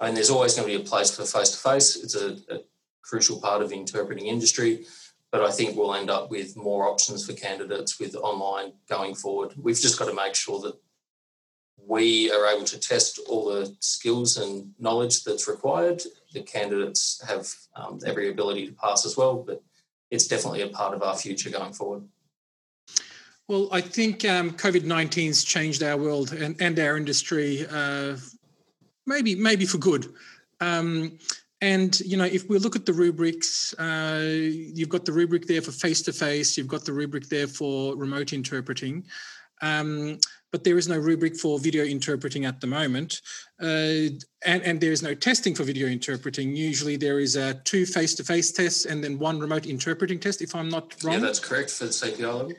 I 0.00 0.06
mean, 0.06 0.14
there's 0.14 0.30
always 0.30 0.54
going 0.54 0.68
to 0.68 0.78
be 0.78 0.82
a 0.82 0.86
place 0.86 1.14
for 1.14 1.24
face 1.24 1.50
to 1.50 1.58
face. 1.58 1.96
It's 1.96 2.14
a, 2.14 2.38
a 2.54 2.60
crucial 3.02 3.40
part 3.40 3.62
of 3.62 3.72
interpreting 3.72 4.26
industry. 4.26 4.86
But 5.30 5.42
I 5.42 5.50
think 5.50 5.76
we'll 5.76 5.94
end 5.94 6.10
up 6.10 6.30
with 6.30 6.56
more 6.56 6.88
options 6.88 7.24
for 7.24 7.34
candidates 7.34 8.00
with 8.00 8.16
online 8.16 8.72
going 8.88 9.14
forward. 9.14 9.54
We've 9.56 9.78
just 9.78 9.98
got 9.98 10.08
to 10.08 10.14
make 10.14 10.34
sure 10.34 10.60
that 10.60 10.74
we 11.86 12.30
are 12.32 12.46
able 12.46 12.64
to 12.64 12.78
test 12.78 13.20
all 13.28 13.46
the 13.46 13.74
skills 13.80 14.36
and 14.36 14.72
knowledge 14.78 15.24
that's 15.24 15.48
required. 15.48 16.02
The 16.32 16.42
candidates 16.42 17.22
have 17.26 17.48
um, 17.76 18.00
every 18.06 18.28
ability 18.30 18.66
to 18.66 18.72
pass 18.72 19.06
as 19.06 19.16
well, 19.16 19.36
but 19.36 19.62
it's 20.10 20.26
definitely 20.26 20.62
a 20.62 20.68
part 20.68 20.94
of 20.94 21.02
our 21.02 21.16
future 21.16 21.50
going 21.50 21.72
forward. 21.72 22.02
Well, 23.50 23.66
I 23.72 23.80
think 23.80 24.24
um, 24.24 24.52
COVID 24.52 24.82
19's 24.82 25.42
changed 25.42 25.82
our 25.82 25.96
world 25.96 26.32
and, 26.32 26.54
and 26.62 26.78
our 26.78 26.96
industry, 26.96 27.66
uh, 27.68 28.16
maybe 29.06 29.34
maybe 29.34 29.66
for 29.66 29.78
good. 29.78 30.06
Um, 30.60 31.18
and 31.60 31.98
you 31.98 32.16
know, 32.16 32.26
if 32.26 32.48
we 32.48 32.58
look 32.60 32.76
at 32.76 32.86
the 32.86 32.92
rubrics, 32.92 33.74
uh, 33.76 34.22
you've 34.22 34.88
got 34.88 35.04
the 35.04 35.10
rubric 35.12 35.48
there 35.48 35.62
for 35.62 35.72
face 35.72 36.00
to 36.02 36.12
face. 36.12 36.56
You've 36.56 36.68
got 36.68 36.84
the 36.84 36.92
rubric 36.92 37.28
there 37.28 37.48
for 37.48 37.96
remote 37.96 38.32
interpreting. 38.32 39.04
Um, 39.62 40.20
but 40.52 40.62
there 40.62 40.78
is 40.78 40.86
no 40.86 40.98
rubric 40.98 41.36
for 41.36 41.58
video 41.58 41.82
interpreting 41.82 42.44
at 42.44 42.60
the 42.60 42.68
moment. 42.68 43.20
Uh, 43.60 44.14
and, 44.46 44.62
and 44.62 44.80
there 44.80 44.92
is 44.92 45.02
no 45.02 45.12
testing 45.12 45.56
for 45.56 45.64
video 45.64 45.88
interpreting. 45.88 46.54
Usually 46.54 46.96
there 46.96 47.18
is 47.18 47.34
a 47.34 47.54
two 47.64 47.84
face-to-face 47.84 48.52
tests 48.52 48.84
and 48.84 49.02
then 49.02 49.18
one 49.18 49.40
remote 49.40 49.66
interpreting 49.66 50.20
test, 50.20 50.40
if 50.40 50.54
I'm 50.54 50.68
not 50.68 50.94
wrong. 51.02 51.14
Yeah, 51.14 51.20
that's 51.20 51.40
correct 51.40 51.70
for 51.70 51.86
the 51.86 51.90
CPI 51.90 52.20
level. 52.20 52.52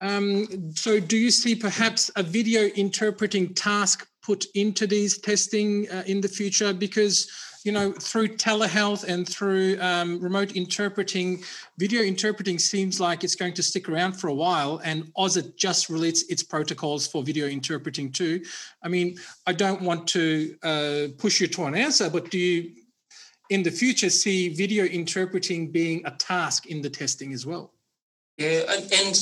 Um, 0.00 0.72
so, 0.74 1.00
do 1.00 1.16
you 1.16 1.30
see 1.30 1.54
perhaps 1.54 2.10
a 2.16 2.22
video 2.22 2.64
interpreting 2.76 3.54
task 3.54 4.06
put 4.22 4.44
into 4.54 4.86
these 4.86 5.18
testing 5.18 5.88
uh, 5.90 6.02
in 6.06 6.20
the 6.20 6.28
future? 6.28 6.72
Because 6.72 7.30
you 7.66 7.72
know, 7.72 7.90
through 7.90 8.28
telehealth 8.28 9.02
and 9.02 9.28
through 9.28 9.76
um, 9.80 10.20
remote 10.20 10.54
interpreting, 10.54 11.42
video 11.78 12.02
interpreting 12.02 12.60
seems 12.60 13.00
like 13.00 13.24
it's 13.24 13.34
going 13.34 13.54
to 13.54 13.62
stick 13.62 13.88
around 13.88 14.12
for 14.12 14.28
a 14.28 14.34
while. 14.34 14.80
And 14.84 15.12
AUSIT 15.18 15.56
just 15.56 15.90
released 15.90 16.30
its 16.30 16.44
protocols 16.44 17.08
for 17.08 17.24
video 17.24 17.48
interpreting 17.48 18.12
too. 18.12 18.40
I 18.84 18.88
mean, 18.88 19.18
I 19.48 19.52
don't 19.52 19.82
want 19.82 20.06
to 20.10 20.56
uh, 20.62 21.06
push 21.18 21.40
you 21.40 21.48
to 21.48 21.64
an 21.64 21.74
answer, 21.74 22.08
but 22.08 22.30
do 22.30 22.38
you, 22.38 22.70
in 23.50 23.64
the 23.64 23.72
future, 23.72 24.10
see 24.10 24.48
video 24.48 24.84
interpreting 24.84 25.72
being 25.72 26.06
a 26.06 26.12
task 26.12 26.66
in 26.66 26.82
the 26.82 26.90
testing 26.90 27.32
as 27.32 27.46
well? 27.46 27.72
Yeah, 28.38 28.62
and 28.70 29.16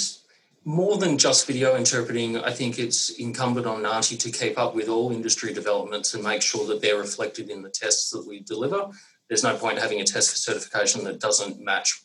more 0.65 0.97
than 0.97 1.19
just 1.19 1.47
video 1.47 1.77
interpreting, 1.77 2.39
I 2.39 2.51
think 2.51 2.79
it's 2.79 3.11
incumbent 3.11 3.67
on 3.67 3.83
NAATI 3.83 4.19
to 4.21 4.31
keep 4.31 4.59
up 4.59 4.75
with 4.75 4.89
all 4.89 5.13
industry 5.13 5.53
developments 5.53 6.15
and 6.15 6.25
make 6.25 6.43
sure 6.43 6.67
that 6.69 6.81
they're 6.81 6.99
reflected 6.99 7.51
in 7.51 7.63
the 7.63 7.69
tests 7.69 8.11
that 8.11 8.27
we 8.27 8.41
deliver. 8.41 8.89
There's 9.29 9.45
no 9.45 9.57
point 9.57 9.79
having 9.79 10.01
a 10.01 10.05
test 10.05 10.31
for 10.31 10.37
certification 10.37 11.05
that 11.05 11.21
doesn't 11.21 11.61
match 11.61 12.03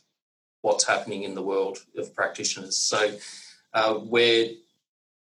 what's 0.62 0.86
happening 0.86 1.24
in 1.24 1.36
the 1.36 1.42
world 1.42 1.80
of 1.98 2.14
practitioners. 2.14 2.78
So 2.78 3.12
uh, 3.74 4.00
we're 4.02 4.52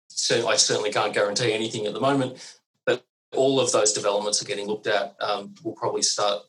so 0.08 0.46
I 0.46 0.54
certainly 0.54 0.92
can't 0.92 1.12
guarantee 1.12 1.52
anything 1.52 1.86
at 1.86 1.92
the 1.92 2.00
moment, 2.00 2.38
but 2.86 3.04
all 3.34 3.58
of 3.58 3.72
those 3.72 3.92
developments 3.92 4.40
are 4.40 4.44
getting 4.44 4.68
looked 4.68 4.86
at. 4.86 5.16
Um, 5.20 5.54
we'll 5.64 5.74
probably 5.74 6.02
start. 6.02 6.42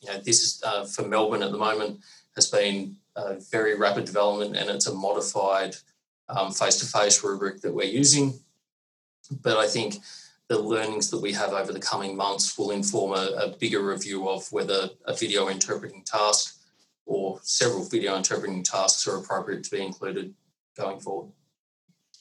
You 0.00 0.08
know, 0.08 0.18
this 0.18 0.42
is 0.42 0.62
uh, 0.64 0.84
for 0.84 1.06
Melbourne 1.06 1.42
at 1.42 1.52
the 1.52 1.58
moment 1.58 2.00
has 2.36 2.50
been 2.50 2.96
a 3.14 3.34
very 3.50 3.76
rapid 3.76 4.06
development, 4.06 4.56
and 4.56 4.70
it's 4.70 4.86
a 4.86 4.94
modified 4.94 5.76
face 6.54 6.76
to 6.76 6.86
face 6.86 7.22
rubric 7.22 7.60
that 7.60 7.74
we're 7.74 7.84
using. 7.84 8.38
But 9.42 9.56
I 9.56 9.66
think 9.66 9.96
the 10.48 10.58
learnings 10.58 11.10
that 11.10 11.20
we 11.20 11.32
have 11.32 11.52
over 11.52 11.72
the 11.72 11.80
coming 11.80 12.16
months 12.16 12.58
will 12.58 12.72
inform 12.72 13.12
a, 13.12 13.32
a 13.36 13.56
bigger 13.56 13.82
review 13.82 14.28
of 14.28 14.50
whether 14.52 14.90
a 15.06 15.14
video 15.14 15.48
interpreting 15.48 16.02
task 16.04 16.58
or 17.06 17.40
several 17.42 17.84
video 17.84 18.16
interpreting 18.16 18.62
tasks 18.62 19.06
are 19.06 19.16
appropriate 19.16 19.64
to 19.64 19.70
be 19.70 19.82
included 19.82 20.34
going 20.76 21.00
forward. 21.00 21.30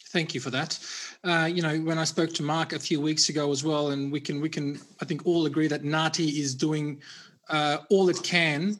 Thank 0.08 0.34
you 0.34 0.42
for 0.42 0.50
that. 0.50 0.78
Uh, 1.24 1.50
you 1.52 1.62
know, 1.62 1.78
when 1.80 1.98
I 1.98 2.04
spoke 2.04 2.34
to 2.34 2.44
Mark 2.44 2.74
a 2.74 2.80
few 2.80 3.00
weeks 3.00 3.30
ago 3.30 3.52
as 3.52 3.64
well, 3.64 3.92
and 3.92 4.12
we 4.12 4.20
can 4.20 4.42
we 4.42 4.50
can 4.50 4.80
I 5.02 5.06
think 5.06 5.26
all 5.26 5.46
agree 5.46 5.68
that 5.68 5.84
NAATI 5.84 6.38
is 6.38 6.54
doing 6.54 7.02
uh, 7.50 7.78
all 7.90 8.10
it 8.10 8.22
can 8.24 8.80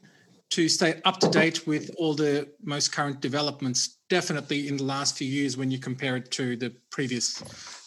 to 0.50 0.68
stay 0.68 1.00
up 1.06 1.18
to 1.20 1.28
date 1.30 1.66
with 1.66 1.90
all 1.96 2.14
the 2.14 2.48
most 2.62 2.92
current 2.92 3.20
developments. 3.22 3.96
Definitely 4.12 4.68
in 4.68 4.76
the 4.76 4.84
last 4.84 5.16
few 5.16 5.26
years, 5.26 5.56
when 5.56 5.70
you 5.70 5.78
compare 5.78 6.16
it 6.16 6.30
to 6.32 6.54
the 6.54 6.68
previous 6.90 7.40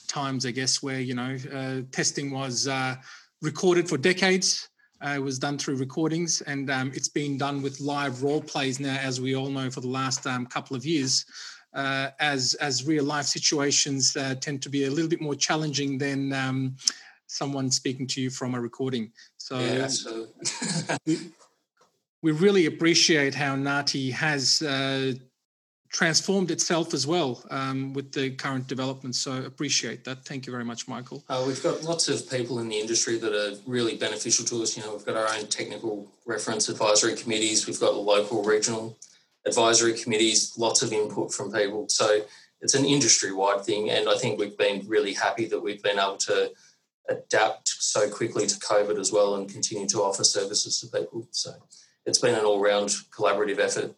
times, 0.08 0.44
I 0.48 0.50
guess, 0.50 0.82
where 0.82 1.00
you 1.00 1.14
know 1.14 1.38
uh, 1.54 1.82
testing 1.92 2.32
was 2.32 2.68
uh, 2.68 2.96
recorded 3.44 3.88
for 3.88 4.00
decades. 4.00 4.70
Uh, 5.06 5.14
it 5.18 5.22
was 5.22 5.38
done 5.38 5.60
through 5.60 5.76
recordings, 5.78 6.42
and 6.42 6.72
um, 6.72 6.92
it's 6.96 7.10
been 7.10 7.38
done 7.38 7.62
with 7.62 7.80
live 7.80 8.24
role 8.24 8.42
plays 8.42 8.80
now, 8.80 8.98
as 8.98 9.22
we 9.22 9.36
all 9.36 9.50
know, 9.50 9.70
for 9.70 9.82
the 9.82 9.88
last 9.88 10.26
um, 10.26 10.48
couple 10.48 10.76
of 10.76 10.84
years 10.84 11.26
uh, 11.76 12.10
as 12.20 12.56
as 12.56 12.88
real 12.88 13.04
life 13.04 13.26
situations 13.26 14.18
uh, 14.18 14.34
tend 14.42 14.64
to 14.64 14.70
be 14.70 14.86
a 14.86 14.90
little 14.90 15.10
bit 15.10 15.22
more 15.22 15.36
challenging 15.36 16.00
than 16.00 16.34
um, 16.34 16.76
someone 17.28 17.70
speaking 17.70 18.08
to 18.08 18.20
you 18.20 18.32
from 18.32 18.56
a 18.56 18.60
recording. 18.60 19.12
So, 19.38 19.60
yeah, 19.60 19.88
so. 19.88 20.28
we, 21.06 21.20
we, 22.24 22.32
really 22.32 22.66
appreciate 22.66 23.36
how 23.36 23.56
NAATI 23.56 24.12
has 24.14 24.64
uh, 24.64 25.14
transformed 25.96 26.52
itself 26.52 26.94
as 26.94 27.08
well 27.08 27.42
um, 27.52 27.94
with 27.94 28.12
the 28.12 28.30
current 28.32 28.68
developments. 28.68 29.18
So 29.18 29.46
appreciate 29.46 30.04
that. 30.04 30.26
Thank 30.26 30.46
you 30.46 30.52
very 30.52 30.66
much, 30.66 30.90
Michael. 30.90 31.24
Uh, 31.30 31.42
we've 31.48 31.64
got 31.64 31.84
lots 31.84 32.10
of 32.10 32.30
people 32.30 32.60
in 32.60 32.68
the 32.68 32.78
industry 32.78 33.18
that 33.18 33.34
are 33.34 33.58
really 33.66 33.96
beneficial 33.96 34.44
to 34.48 34.62
us. 34.62 34.76
You 34.76 34.84
know, 34.84 34.92
we've 34.92 35.06
got 35.06 35.16
our 35.16 35.30
own 35.38 35.48
technical 35.48 36.12
reference 36.26 36.68
advisory 36.68 37.16
committees. 37.16 37.66
We've 37.66 37.80
got 37.80 37.94
the 37.94 38.00
local, 38.00 38.44
regional 38.44 38.98
advisory 39.46 39.94
committees, 39.94 40.52
lots 40.58 40.82
of 40.82 40.92
input 40.92 41.34
from 41.34 41.50
people. 41.50 41.88
So 41.88 42.26
it's 42.60 42.74
an 42.74 42.84
industry 42.84 43.32
wide 43.32 43.64
thing. 43.64 43.90
And 43.90 44.10
I 44.10 44.18
think 44.18 44.38
we've 44.38 44.58
been 44.58 44.86
really 44.86 45.14
happy 45.14 45.46
that 45.46 45.62
we've 45.62 45.82
been 45.82 45.98
able 45.98 46.18
to 46.18 46.52
adapt 47.08 47.70
so 47.70 48.10
quickly 48.10 48.48
to 48.48 48.56
COVID 48.56 49.00
as 49.00 49.14
well 49.14 49.36
and 49.36 49.50
continue 49.50 49.88
to 49.88 50.00
offer 50.00 50.26
services 50.26 50.82
to 50.82 50.88
people. 50.88 51.26
So 51.32 51.52
it's 52.06 52.20
been 52.20 52.36
an 52.36 52.44
all 52.44 52.60
round 52.60 52.90
collaborative 53.18 53.60
effort. 53.60 53.96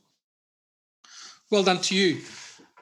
Well 1.49 1.63
done 1.63 1.81
to 1.83 1.95
you. 1.95 2.21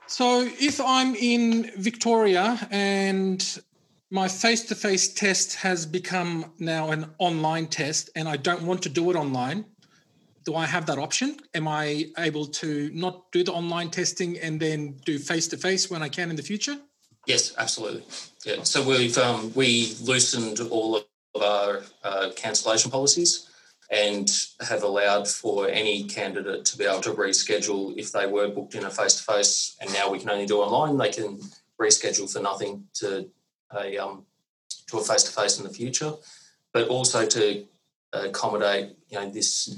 So 0.08 0.42
if 0.60 0.82
I'm 0.82 1.16
in 1.16 1.72
Victoria 1.78 2.68
and 2.72 3.62
my 4.10 4.28
face 4.28 4.64
to 4.66 4.76
face 4.76 5.14
test 5.14 5.56
has 5.56 5.86
become 5.86 6.54
now 6.58 6.92
an 6.92 7.12
online 7.20 7.68
test 7.68 8.10
and 8.16 8.28
I 8.28 8.38
don't 8.38 8.64
want 8.64 8.82
to 8.84 8.90
do 8.90 9.10
it 9.12 9.16
online, 9.16 9.66
do 10.46 10.56
I 10.56 10.66
have 10.66 10.86
that 10.88 10.98
option? 10.98 11.38
Am 11.54 11.68
I 11.68 12.06
able 12.18 12.46
to 12.46 12.90
not 12.94 13.32
do 13.32 13.44
the 13.44 13.52
online 13.52 13.90
testing 13.90 14.38
and 14.40 14.60
then 14.60 14.98
do 15.06 15.20
face 15.20 15.48
to 15.50 15.58
face 15.58 15.90
when 15.90 16.02
I 16.02 16.10
can 16.10 16.30
in 16.30 16.36
the 16.36 16.44
future? 16.44 16.78
Yes, 17.26 17.54
absolutely. 17.58 18.04
Yeah. 18.46 18.64
So 18.64 18.88
we've 18.88 19.18
um, 19.18 19.52
we 19.56 19.96
loosened 20.02 20.60
all 20.72 20.98
of 20.98 21.42
our 21.42 21.82
uh, 22.04 22.30
cancellation 22.36 22.90
policies 22.92 23.50
and 23.92 24.32
have 24.68 24.84
allowed 24.84 25.28
for 25.28 25.68
any 25.70 26.04
candidate 26.04 26.66
to 26.66 26.78
be 26.78 26.86
able 26.86 27.02
to 27.02 27.12
reschedule 27.12 27.94
if 27.98 28.12
they 28.12 28.26
were 28.26 28.48
booked 28.48 28.76
in 28.76 28.86
a 28.86 28.90
face 28.90 29.16
to 29.16 29.24
face, 29.24 29.76
and 29.82 29.92
now 29.94 30.10
we 30.10 30.20
can 30.20 30.30
only 30.30 30.46
do 30.46 30.58
online. 30.58 30.98
They 30.98 31.12
can 31.12 31.40
reschedule 31.80 32.32
for 32.32 32.42
nothing 32.42 32.86
to 32.96 33.30
a 33.74 33.98
um, 33.98 34.26
to 34.88 34.98
a 34.98 35.04
face 35.04 35.24
to 35.24 35.32
face 35.32 35.58
in 35.58 35.64
the 35.64 35.74
future, 35.74 36.14
but 36.74 36.88
also 36.88 37.26
to 37.26 37.66
accommodate 38.14 38.96
you 39.10 39.20
know 39.20 39.30
this 39.30 39.78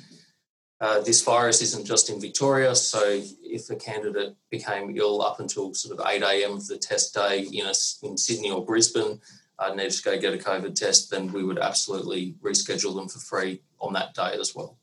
uh, 0.80 1.02
this 1.02 1.24
virus 1.24 1.62
isn't 1.62 1.86
just 1.86 2.10
in 2.10 2.22
Victoria, 2.22 2.76
so 2.76 3.20
if 3.42 3.70
a 3.72 3.76
candidate 3.76 4.36
became 4.52 4.96
ill 4.96 5.24
up 5.24 5.40
until 5.40 5.74
sort 5.74 6.00
of 6.00 6.06
8 6.06 6.22
a.m. 6.22 6.52
of 6.52 6.68
the 6.68 6.78
test 6.78 7.16
day 7.16 7.48
in, 7.52 7.66
a, 7.66 7.74
in 8.04 8.16
Sydney 8.16 8.52
or 8.52 8.64
Brisbane, 8.64 9.20
uh, 9.60 9.74
needed 9.74 9.92
to 9.92 10.04
go 10.04 10.20
get 10.20 10.34
a 10.34 10.38
COVID 10.38 10.76
test, 10.76 11.12
then 11.12 11.32
we 11.32 11.44
would 11.44 11.60
absolutely 11.60 12.36
reschedule 12.42 12.96
them 12.96 13.08
for 13.08 13.20
free 13.20 13.62
on 13.80 13.94
that 13.94 14.14
day 14.14 14.38
as 14.40 14.56
well. 14.56 14.78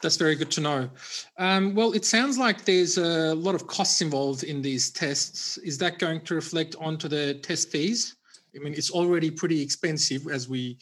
That's 0.00 0.16
very 0.16 0.36
good 0.36 0.50
to 0.52 0.60
know. 0.60 0.90
Um, 1.38 1.74
well, 1.74 1.92
it 1.92 2.04
sounds 2.04 2.38
like 2.38 2.64
there's 2.64 2.98
a 2.98 3.34
lot 3.34 3.54
of 3.54 3.66
costs 3.66 4.00
involved 4.00 4.44
in 4.44 4.62
these 4.62 4.90
tests. 4.90 5.58
Is 5.58 5.76
that 5.78 5.98
going 5.98 6.20
to 6.22 6.34
reflect 6.34 6.76
onto 6.78 7.08
the 7.08 7.34
test 7.34 7.70
fees? 7.70 8.16
I 8.54 8.60
mean, 8.60 8.74
it's 8.74 8.90
already 8.90 9.30
pretty 9.30 9.60
expensive, 9.60 10.28
as 10.28 10.48
we 10.48 10.78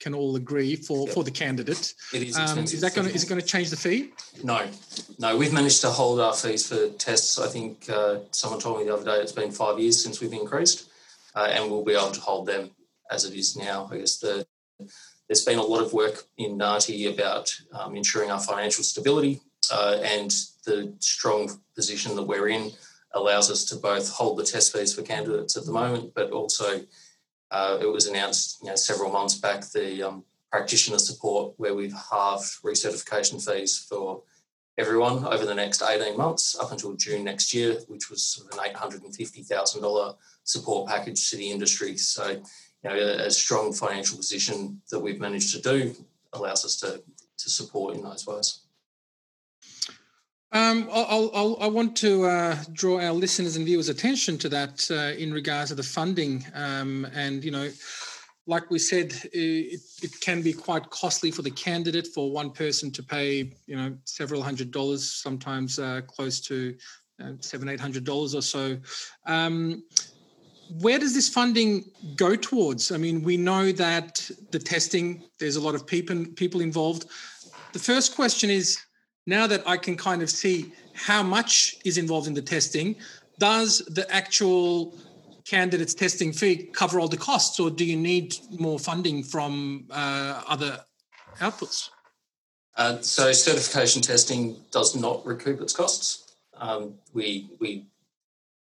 can 0.00 0.14
all 0.14 0.36
agree 0.36 0.76
for 0.76 1.06
yep. 1.06 1.14
for 1.14 1.24
the 1.24 1.30
candidate. 1.30 1.94
It 2.14 2.22
is 2.22 2.36
um, 2.36 2.58
is 2.60 2.80
that 2.80 2.94
going 2.94 3.08
to 3.08 3.14
is 3.14 3.24
it 3.24 3.28
going 3.28 3.40
to 3.40 3.46
change 3.46 3.70
the 3.70 3.76
fee? 3.76 4.12
No, 4.44 4.66
no. 5.18 5.36
We've 5.36 5.52
managed 5.52 5.80
to 5.80 5.90
hold 5.90 6.20
our 6.20 6.34
fees 6.34 6.68
for 6.68 6.88
tests. 6.90 7.38
I 7.38 7.48
think 7.48 7.88
uh, 7.90 8.18
someone 8.30 8.60
told 8.60 8.78
me 8.78 8.84
the 8.84 8.94
other 8.94 9.04
day 9.04 9.16
it's 9.16 9.32
been 9.32 9.50
five 9.50 9.78
years 9.78 10.02
since 10.02 10.20
we've 10.20 10.32
increased, 10.32 10.87
uh, 11.34 11.48
and 11.50 11.70
we'll 11.70 11.84
be 11.84 11.92
able 11.92 12.12
to 12.12 12.20
hold 12.20 12.46
them 12.46 12.70
as 13.10 13.24
it 13.24 13.34
is 13.34 13.56
now. 13.56 13.88
I 13.90 13.98
guess 13.98 14.18
the 14.18 14.46
there's 15.28 15.44
been 15.44 15.58
a 15.58 15.62
lot 15.62 15.82
of 15.82 15.92
work 15.92 16.24
in 16.38 16.56
NAATI 16.56 17.12
about 17.12 17.54
um, 17.72 17.94
ensuring 17.96 18.30
our 18.30 18.40
financial 18.40 18.82
stability, 18.82 19.40
uh, 19.72 19.98
and 20.02 20.30
the 20.64 20.94
strong 21.00 21.50
position 21.74 22.16
that 22.16 22.22
we're 22.22 22.48
in 22.48 22.70
allows 23.12 23.50
us 23.50 23.64
to 23.66 23.76
both 23.76 24.10
hold 24.10 24.38
the 24.38 24.44
test 24.44 24.72
fees 24.72 24.94
for 24.94 25.02
candidates 25.02 25.56
at 25.56 25.64
the 25.64 25.72
moment, 25.72 26.12
but 26.14 26.30
also 26.30 26.80
uh, 27.50 27.78
it 27.80 27.90
was 27.90 28.06
announced 28.06 28.58
you 28.62 28.68
know, 28.68 28.76
several 28.76 29.10
months 29.10 29.34
back 29.34 29.64
the 29.70 30.02
um, 30.02 30.24
practitioner 30.50 30.98
support 30.98 31.54
where 31.56 31.74
we've 31.74 31.94
halved 32.10 32.62
recertification 32.62 33.44
fees 33.44 33.78
for 33.78 34.22
everyone 34.78 35.24
over 35.26 35.44
the 35.44 35.54
next 35.54 35.82
18 35.82 36.16
months 36.16 36.56
up 36.58 36.70
until 36.70 36.94
June 36.94 37.24
next 37.24 37.52
year, 37.52 37.78
which 37.88 38.10
was 38.10 38.22
sort 38.22 38.52
of 38.52 38.58
an 38.58 38.74
$850,000 38.74 40.14
support 40.48 40.88
package 40.88 41.28
to 41.30 41.36
the 41.36 41.50
industry. 41.50 41.96
So, 41.98 42.30
you 42.30 42.90
know, 42.90 42.96
a, 42.96 43.26
a, 43.26 43.30
strong 43.30 43.72
financial 43.72 44.16
position 44.16 44.80
that 44.90 44.98
we've 44.98 45.20
managed 45.20 45.54
to 45.54 45.60
do 45.60 45.94
allows 46.32 46.64
us 46.64 46.76
to, 46.76 47.02
to 47.36 47.50
support 47.50 47.96
in 47.96 48.02
those 48.02 48.26
ways. 48.26 48.60
Um, 50.50 50.88
I'll, 50.90 51.30
I'll, 51.34 51.58
i 51.60 51.66
want 51.66 51.94
to 51.98 52.24
uh, 52.24 52.56
draw 52.72 52.98
our 52.98 53.12
listeners 53.12 53.56
and 53.56 53.66
viewers' 53.66 53.90
attention 53.90 54.38
to 54.38 54.48
that 54.48 54.90
uh, 54.90 55.20
in 55.22 55.30
regards 55.30 55.68
to 55.68 55.74
the 55.74 55.82
funding. 55.82 56.42
Um, 56.54 57.06
and, 57.12 57.44
you 57.44 57.50
know, 57.50 57.68
like 58.46 58.70
we 58.70 58.78
said, 58.78 59.12
it, 59.34 59.82
it, 60.02 60.20
can 60.22 60.40
be 60.40 60.54
quite 60.54 60.88
costly 60.88 61.30
for 61.30 61.42
the 61.42 61.50
candidate 61.50 62.06
for 62.06 62.32
one 62.32 62.50
person 62.50 62.90
to 62.92 63.02
pay, 63.02 63.52
you 63.66 63.76
know, 63.76 63.94
several 64.06 64.42
hundred 64.42 64.70
dollars, 64.70 65.12
sometimes 65.12 65.78
uh, 65.78 66.00
close 66.06 66.40
to 66.40 66.74
uh, 67.22 67.32
seven, 67.40 67.68
eight 67.68 67.80
hundred 67.80 68.04
dollars 68.04 68.34
or 68.34 68.40
so. 68.40 68.78
Um, 69.26 69.82
where 70.80 70.98
does 70.98 71.14
this 71.14 71.28
funding 71.28 71.84
go 72.16 72.36
towards? 72.36 72.92
I 72.92 72.96
mean, 72.96 73.22
we 73.22 73.36
know 73.36 73.72
that 73.72 74.30
the 74.50 74.58
testing, 74.58 75.22
there's 75.38 75.56
a 75.56 75.60
lot 75.60 75.74
of 75.74 75.86
people 75.86 76.60
involved. 76.60 77.06
The 77.72 77.78
first 77.78 78.14
question 78.14 78.50
is 78.50 78.78
now 79.26 79.46
that 79.46 79.66
I 79.66 79.76
can 79.76 79.96
kind 79.96 80.22
of 80.22 80.30
see 80.30 80.72
how 80.94 81.22
much 81.22 81.76
is 81.84 81.98
involved 81.98 82.26
in 82.26 82.34
the 82.34 82.42
testing, 82.42 82.96
does 83.38 83.78
the 83.88 84.10
actual 84.12 84.98
candidate's 85.44 85.94
testing 85.94 86.32
fee 86.32 86.68
cover 86.72 87.00
all 87.00 87.08
the 87.08 87.16
costs, 87.16 87.58
or 87.58 87.70
do 87.70 87.84
you 87.84 87.96
need 87.96 88.36
more 88.58 88.78
funding 88.78 89.22
from 89.22 89.86
uh, 89.90 90.42
other 90.46 90.80
outputs? 91.40 91.90
Uh, 92.76 93.00
so 93.00 93.32
certification 93.32 94.02
testing 94.02 94.56
does 94.70 94.94
not 94.94 95.24
recoup 95.26 95.60
its 95.60 95.72
costs. 95.72 96.36
Um, 96.56 96.94
we 97.12 97.50
we 97.60 97.86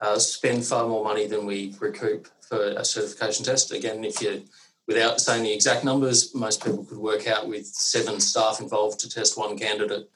uh, 0.04 0.20
spend 0.20 0.66
far 0.66 0.86
more 0.88 1.04
money 1.04 1.26
than 1.28 1.46
we 1.46 1.74
recoup 1.80 2.28
for 2.42 2.62
a 2.62 2.84
certification 2.84 3.46
test. 3.46 3.72
Again, 3.72 4.04
if 4.04 4.22
you 4.22 4.44
without 4.86 5.22
saying 5.22 5.44
the 5.44 5.54
exact 5.54 5.86
numbers, 5.86 6.36
most 6.36 6.62
people 6.62 6.84
could 6.84 6.98
work 6.98 7.26
out 7.26 7.48
with 7.48 7.66
seven 7.66 8.20
staff 8.20 8.60
involved 8.60 9.00
to 9.00 9.10
test 9.10 9.38
one 9.38 9.58
candidate 9.58 10.10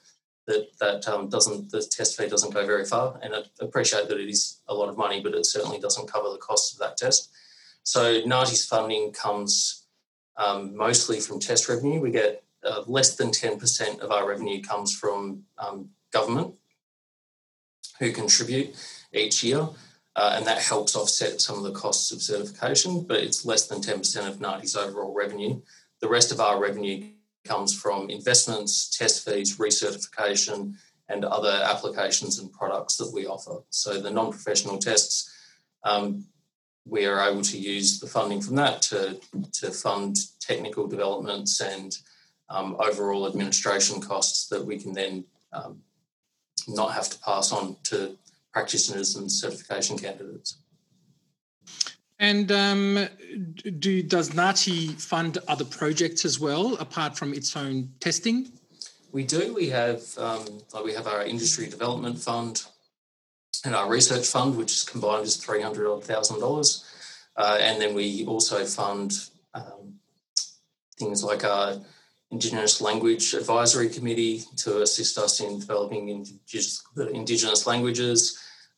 that 0.46 0.64
that 0.78 1.08
um, 1.08 1.30
doesn't 1.30 1.70
the 1.70 1.82
test 1.82 2.18
fee 2.18 2.28
doesn't 2.28 2.52
go 2.52 2.66
very 2.66 2.84
far. 2.84 3.18
And 3.22 3.34
I 3.34 3.40
appreciate 3.60 4.08
that 4.08 4.20
it 4.20 4.28
is 4.28 4.60
a 4.68 4.74
lot 4.74 4.90
of 4.90 4.98
money, 4.98 5.22
but 5.22 5.34
it 5.34 5.46
certainly 5.46 5.80
doesn't 5.80 6.12
cover 6.12 6.30
the 6.30 6.44
cost 6.48 6.74
of 6.74 6.78
that 6.80 6.98
test. 6.98 7.30
So 7.82 8.20
NAATI's 8.22 8.66
funding 8.66 9.12
comes 9.12 9.86
um, 10.36 10.76
mostly 10.76 11.18
from 11.20 11.40
test 11.40 11.66
revenue. 11.66 12.00
We 12.00 12.10
get 12.10 12.44
uh, 12.62 12.82
less 12.86 13.16
than 13.16 13.30
ten 13.30 13.58
percent 13.58 14.00
of 14.00 14.10
our 14.10 14.28
revenue 14.28 14.60
comes 14.60 14.94
from 14.94 15.44
um, 15.56 15.88
government 16.12 16.54
who 17.98 18.12
contribute 18.12 18.76
each 19.18 19.42
year. 19.42 19.68
Uh, 20.16 20.34
and 20.36 20.46
that 20.46 20.58
helps 20.58 20.96
offset 20.96 21.40
some 21.40 21.58
of 21.58 21.62
the 21.62 21.78
costs 21.78 22.10
of 22.10 22.20
certification, 22.20 23.04
but 23.04 23.20
it's 23.20 23.44
less 23.44 23.68
than 23.68 23.80
10% 23.80 24.26
of 24.26 24.38
NAATI's 24.38 24.74
overall 24.74 25.14
revenue. 25.14 25.60
The 26.00 26.08
rest 26.08 26.32
of 26.32 26.40
our 26.40 26.60
revenue 26.60 27.04
comes 27.44 27.72
from 27.72 28.10
investments, 28.10 28.96
test 28.96 29.24
fees, 29.24 29.58
recertification, 29.58 30.74
and 31.08 31.24
other 31.24 31.60
applications 31.64 32.38
and 32.38 32.52
products 32.52 32.96
that 32.96 33.12
we 33.12 33.26
offer. 33.26 33.62
So 33.70 34.00
the 34.00 34.10
non-professional 34.10 34.78
tests, 34.78 35.32
um, 35.84 36.24
we 36.84 37.06
are 37.06 37.30
able 37.30 37.42
to 37.42 37.58
use 37.58 38.00
the 38.00 38.06
funding 38.06 38.40
from 38.40 38.56
that 38.56 38.82
to, 38.82 39.20
to 39.52 39.70
fund 39.70 40.16
technical 40.40 40.86
developments 40.86 41.60
and 41.60 41.96
um, 42.50 42.76
overall 42.78 43.26
administration 43.26 44.00
costs 44.00 44.48
that 44.48 44.64
we 44.64 44.78
can 44.78 44.92
then 44.92 45.24
um, 45.52 45.82
not 46.66 46.92
have 46.92 47.08
to 47.10 47.18
pass 47.20 47.52
on 47.52 47.76
to 47.84 48.16
practitioners 48.58 49.14
and 49.16 49.30
certification 49.30 49.96
candidates. 49.96 50.58
And 52.18 52.50
um, 52.50 53.06
do, 53.78 54.02
does 54.02 54.30
NAATI 54.30 55.00
fund 55.00 55.38
other 55.46 55.64
projects 55.64 56.24
as 56.24 56.40
well, 56.40 56.74
apart 56.86 57.16
from 57.16 57.32
its 57.32 57.56
own 57.56 57.76
testing? 58.00 58.50
We 59.12 59.22
do. 59.22 59.54
We 59.54 59.68
have 59.68 60.02
um, 60.18 60.44
we 60.84 60.92
have 60.98 61.06
our 61.06 61.22
industry 61.24 61.66
development 61.76 62.18
fund 62.18 62.54
and 63.64 63.74
our 63.78 63.88
research 63.88 64.26
fund, 64.26 64.56
which 64.56 64.72
is 64.72 64.82
combined 64.92 65.24
is 65.24 65.36
three 65.36 65.62
hundred 65.62 65.84
odd 65.92 66.04
thousand 66.04 66.40
dollars, 66.40 66.68
uh, 67.36 67.56
and 67.60 67.80
then 67.80 67.94
we 67.94 68.26
also 68.26 68.64
fund 68.64 69.12
um, 69.54 69.84
things 70.98 71.22
like 71.22 71.44
our 71.44 71.68
Indigenous 72.30 72.80
Language 72.80 73.32
Advisory 73.34 73.88
Committee 73.88 74.42
to 74.56 74.82
assist 74.82 75.16
us 75.16 75.40
in 75.40 75.60
developing 75.60 76.08
indigenous, 76.08 76.82
indigenous 77.20 77.66
languages. 77.66 78.20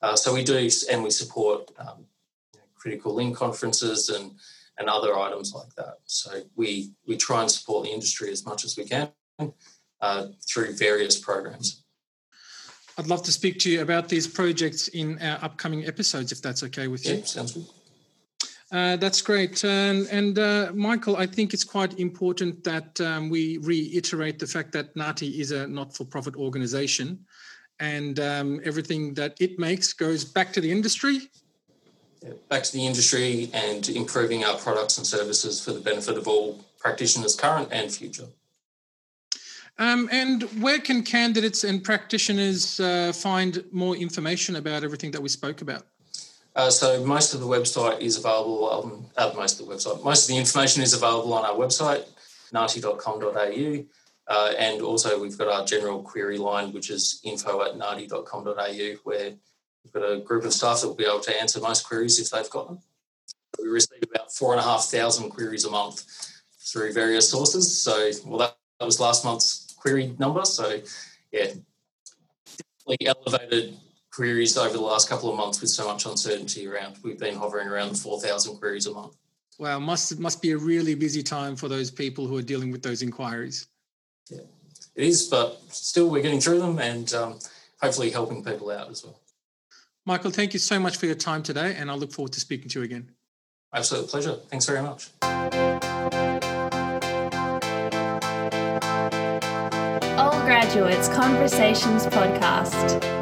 Uh, 0.02 0.16
so 0.16 0.32
we 0.32 0.42
do, 0.42 0.68
and 0.90 1.02
we 1.02 1.10
support 1.10 1.70
um, 1.78 2.06
critical 2.74 3.14
link 3.14 3.36
conferences 3.36 4.08
and 4.08 4.32
and 4.78 4.88
other 4.88 5.16
items 5.18 5.52
like 5.54 5.72
that. 5.76 5.98
So 6.04 6.42
we 6.56 6.92
we 7.06 7.16
try 7.16 7.42
and 7.42 7.50
support 7.50 7.84
the 7.84 7.90
industry 7.90 8.30
as 8.30 8.46
much 8.46 8.64
as 8.64 8.76
we 8.76 8.84
can 8.84 9.10
uh, 10.00 10.26
through 10.48 10.74
various 10.76 11.18
programs. 11.18 11.84
I'd 12.98 13.06
love 13.06 13.22
to 13.24 13.32
speak 13.32 13.58
to 13.60 13.70
you 13.70 13.82
about 13.82 14.08
these 14.08 14.26
projects 14.26 14.88
in 14.88 15.18
our 15.22 15.38
upcoming 15.42 15.86
episodes, 15.86 16.32
if 16.32 16.42
that's 16.42 16.62
okay 16.64 16.88
with 16.88 17.06
you. 17.06 17.16
Yeah, 17.16 17.24
sounds 17.24 17.52
good. 17.52 17.66
Uh, 18.72 18.96
that's 18.96 19.20
great. 19.20 19.64
And, 19.64 20.06
and 20.08 20.38
uh, 20.38 20.70
Michael, 20.74 21.16
I 21.16 21.26
think 21.26 21.52
it's 21.52 21.64
quite 21.64 21.98
important 21.98 22.62
that 22.64 23.00
um, 23.00 23.28
we 23.28 23.58
reiterate 23.58 24.38
the 24.38 24.46
fact 24.46 24.72
that 24.72 24.94
NAATI 24.94 25.40
is 25.40 25.50
a 25.50 25.66
not 25.66 25.94
for 25.96 26.04
profit 26.04 26.36
organization 26.36 27.24
and 27.80 28.20
um, 28.20 28.60
everything 28.64 29.14
that 29.14 29.40
it 29.40 29.58
makes 29.58 29.92
goes 29.92 30.24
back 30.24 30.52
to 30.52 30.60
the 30.60 30.70
industry. 30.70 31.30
Yeah, 32.22 32.34
back 32.50 32.62
to 32.64 32.72
the 32.72 32.86
industry 32.86 33.50
and 33.54 33.88
improving 33.88 34.44
our 34.44 34.58
products 34.58 34.98
and 34.98 35.06
services 35.06 35.64
for 35.64 35.72
the 35.72 35.80
benefit 35.80 36.18
of 36.18 36.28
all 36.28 36.62
practitioners, 36.78 37.34
current 37.34 37.68
and 37.72 37.90
future. 37.90 38.26
Um, 39.78 40.10
and 40.12 40.42
where 40.62 40.78
can 40.78 41.02
candidates 41.02 41.64
and 41.64 41.82
practitioners 41.82 42.78
uh, 42.80 43.12
find 43.14 43.64
more 43.72 43.96
information 43.96 44.56
about 44.56 44.84
everything 44.84 45.10
that 45.12 45.22
we 45.22 45.30
spoke 45.30 45.62
about? 45.62 45.86
Uh, 46.54 46.68
so 46.68 47.02
most 47.04 47.32
of 47.32 47.40
the 47.40 47.46
website 47.46 48.00
is 48.00 48.18
available. 48.18 48.70
Um, 48.70 49.06
uh, 49.16 49.32
most 49.34 49.58
of 49.58 49.66
the 49.66 49.72
website, 49.72 50.04
most 50.04 50.24
of 50.24 50.34
the 50.34 50.38
information 50.38 50.82
is 50.82 50.92
available 50.92 51.32
on 51.32 51.46
our 51.46 51.54
website, 51.54 52.04
naati.com.au, 52.52 53.84
uh, 54.30 54.52
and 54.56 54.80
also 54.80 55.20
we've 55.20 55.36
got 55.36 55.48
our 55.48 55.66
general 55.66 56.00
query 56.02 56.38
line, 56.38 56.72
which 56.72 56.88
is 56.88 57.20
info 57.24 57.62
at 57.62 57.74
naati.com.au, 57.74 58.96
where 59.02 59.32
we've 59.84 59.92
got 59.92 60.04
a 60.08 60.20
group 60.20 60.44
of 60.44 60.52
staff 60.52 60.80
that 60.80 60.86
will 60.86 60.94
be 60.94 61.04
able 61.04 61.18
to 61.18 61.40
answer 61.40 61.60
most 61.60 61.82
queries 61.82 62.20
if 62.20 62.30
they've 62.30 62.48
got 62.48 62.68
them. 62.68 62.78
We 63.60 63.68
receive 63.68 64.04
about 64.04 64.32
four 64.32 64.52
and 64.52 64.60
a 64.60 64.62
half 64.62 64.84
thousand 64.84 65.30
queries 65.30 65.64
a 65.64 65.70
month 65.70 66.04
through 66.60 66.92
various 66.92 67.28
sources. 67.28 67.82
So, 67.82 68.10
well, 68.24 68.38
that, 68.38 68.56
that 68.78 68.86
was 68.86 69.00
last 69.00 69.24
month's 69.24 69.74
query 69.76 70.14
number. 70.20 70.44
So, 70.44 70.80
yeah, 71.32 71.46
definitely 72.86 73.08
elevated 73.08 73.76
queries 74.12 74.56
over 74.56 74.74
the 74.74 74.80
last 74.80 75.08
couple 75.08 75.28
of 75.28 75.36
months 75.36 75.60
with 75.60 75.70
so 75.70 75.88
much 75.88 76.06
uncertainty 76.06 76.68
around. 76.68 76.98
We've 77.02 77.18
been 77.18 77.34
hovering 77.34 77.66
around 77.66 77.98
4,000 77.98 78.58
queries 78.58 78.86
a 78.86 78.92
month. 78.92 79.16
Wow, 79.58 79.80
must 79.80 80.18
must 80.18 80.40
be 80.40 80.52
a 80.52 80.56
really 80.56 80.94
busy 80.94 81.22
time 81.22 81.54
for 81.54 81.68
those 81.68 81.90
people 81.90 82.26
who 82.26 82.36
are 82.36 82.42
dealing 82.42 82.70
with 82.70 82.82
those 82.82 83.02
inquiries. 83.02 83.66
Yeah, 84.30 84.40
it 84.94 85.04
is, 85.04 85.28
but 85.28 85.60
still 85.68 86.08
we're 86.08 86.22
getting 86.22 86.40
through 86.40 86.60
them 86.60 86.78
and 86.78 87.12
um, 87.14 87.38
hopefully 87.80 88.10
helping 88.10 88.44
people 88.44 88.70
out 88.70 88.90
as 88.90 89.04
well. 89.04 89.20
Michael, 90.06 90.30
thank 90.30 90.52
you 90.52 90.58
so 90.58 90.78
much 90.78 90.96
for 90.96 91.06
your 91.06 91.14
time 91.14 91.42
today, 91.42 91.74
and 91.76 91.90
I 91.90 91.94
look 91.94 92.12
forward 92.12 92.32
to 92.32 92.40
speaking 92.40 92.68
to 92.70 92.80
you 92.80 92.84
again. 92.84 93.10
Absolute 93.72 94.08
pleasure. 94.08 94.36
Thanks 94.48 94.66
very 94.66 94.82
much. 94.82 95.10
All 100.18 100.40
Graduates 100.44 101.08
Conversations 101.08 102.06
Podcast. 102.06 103.19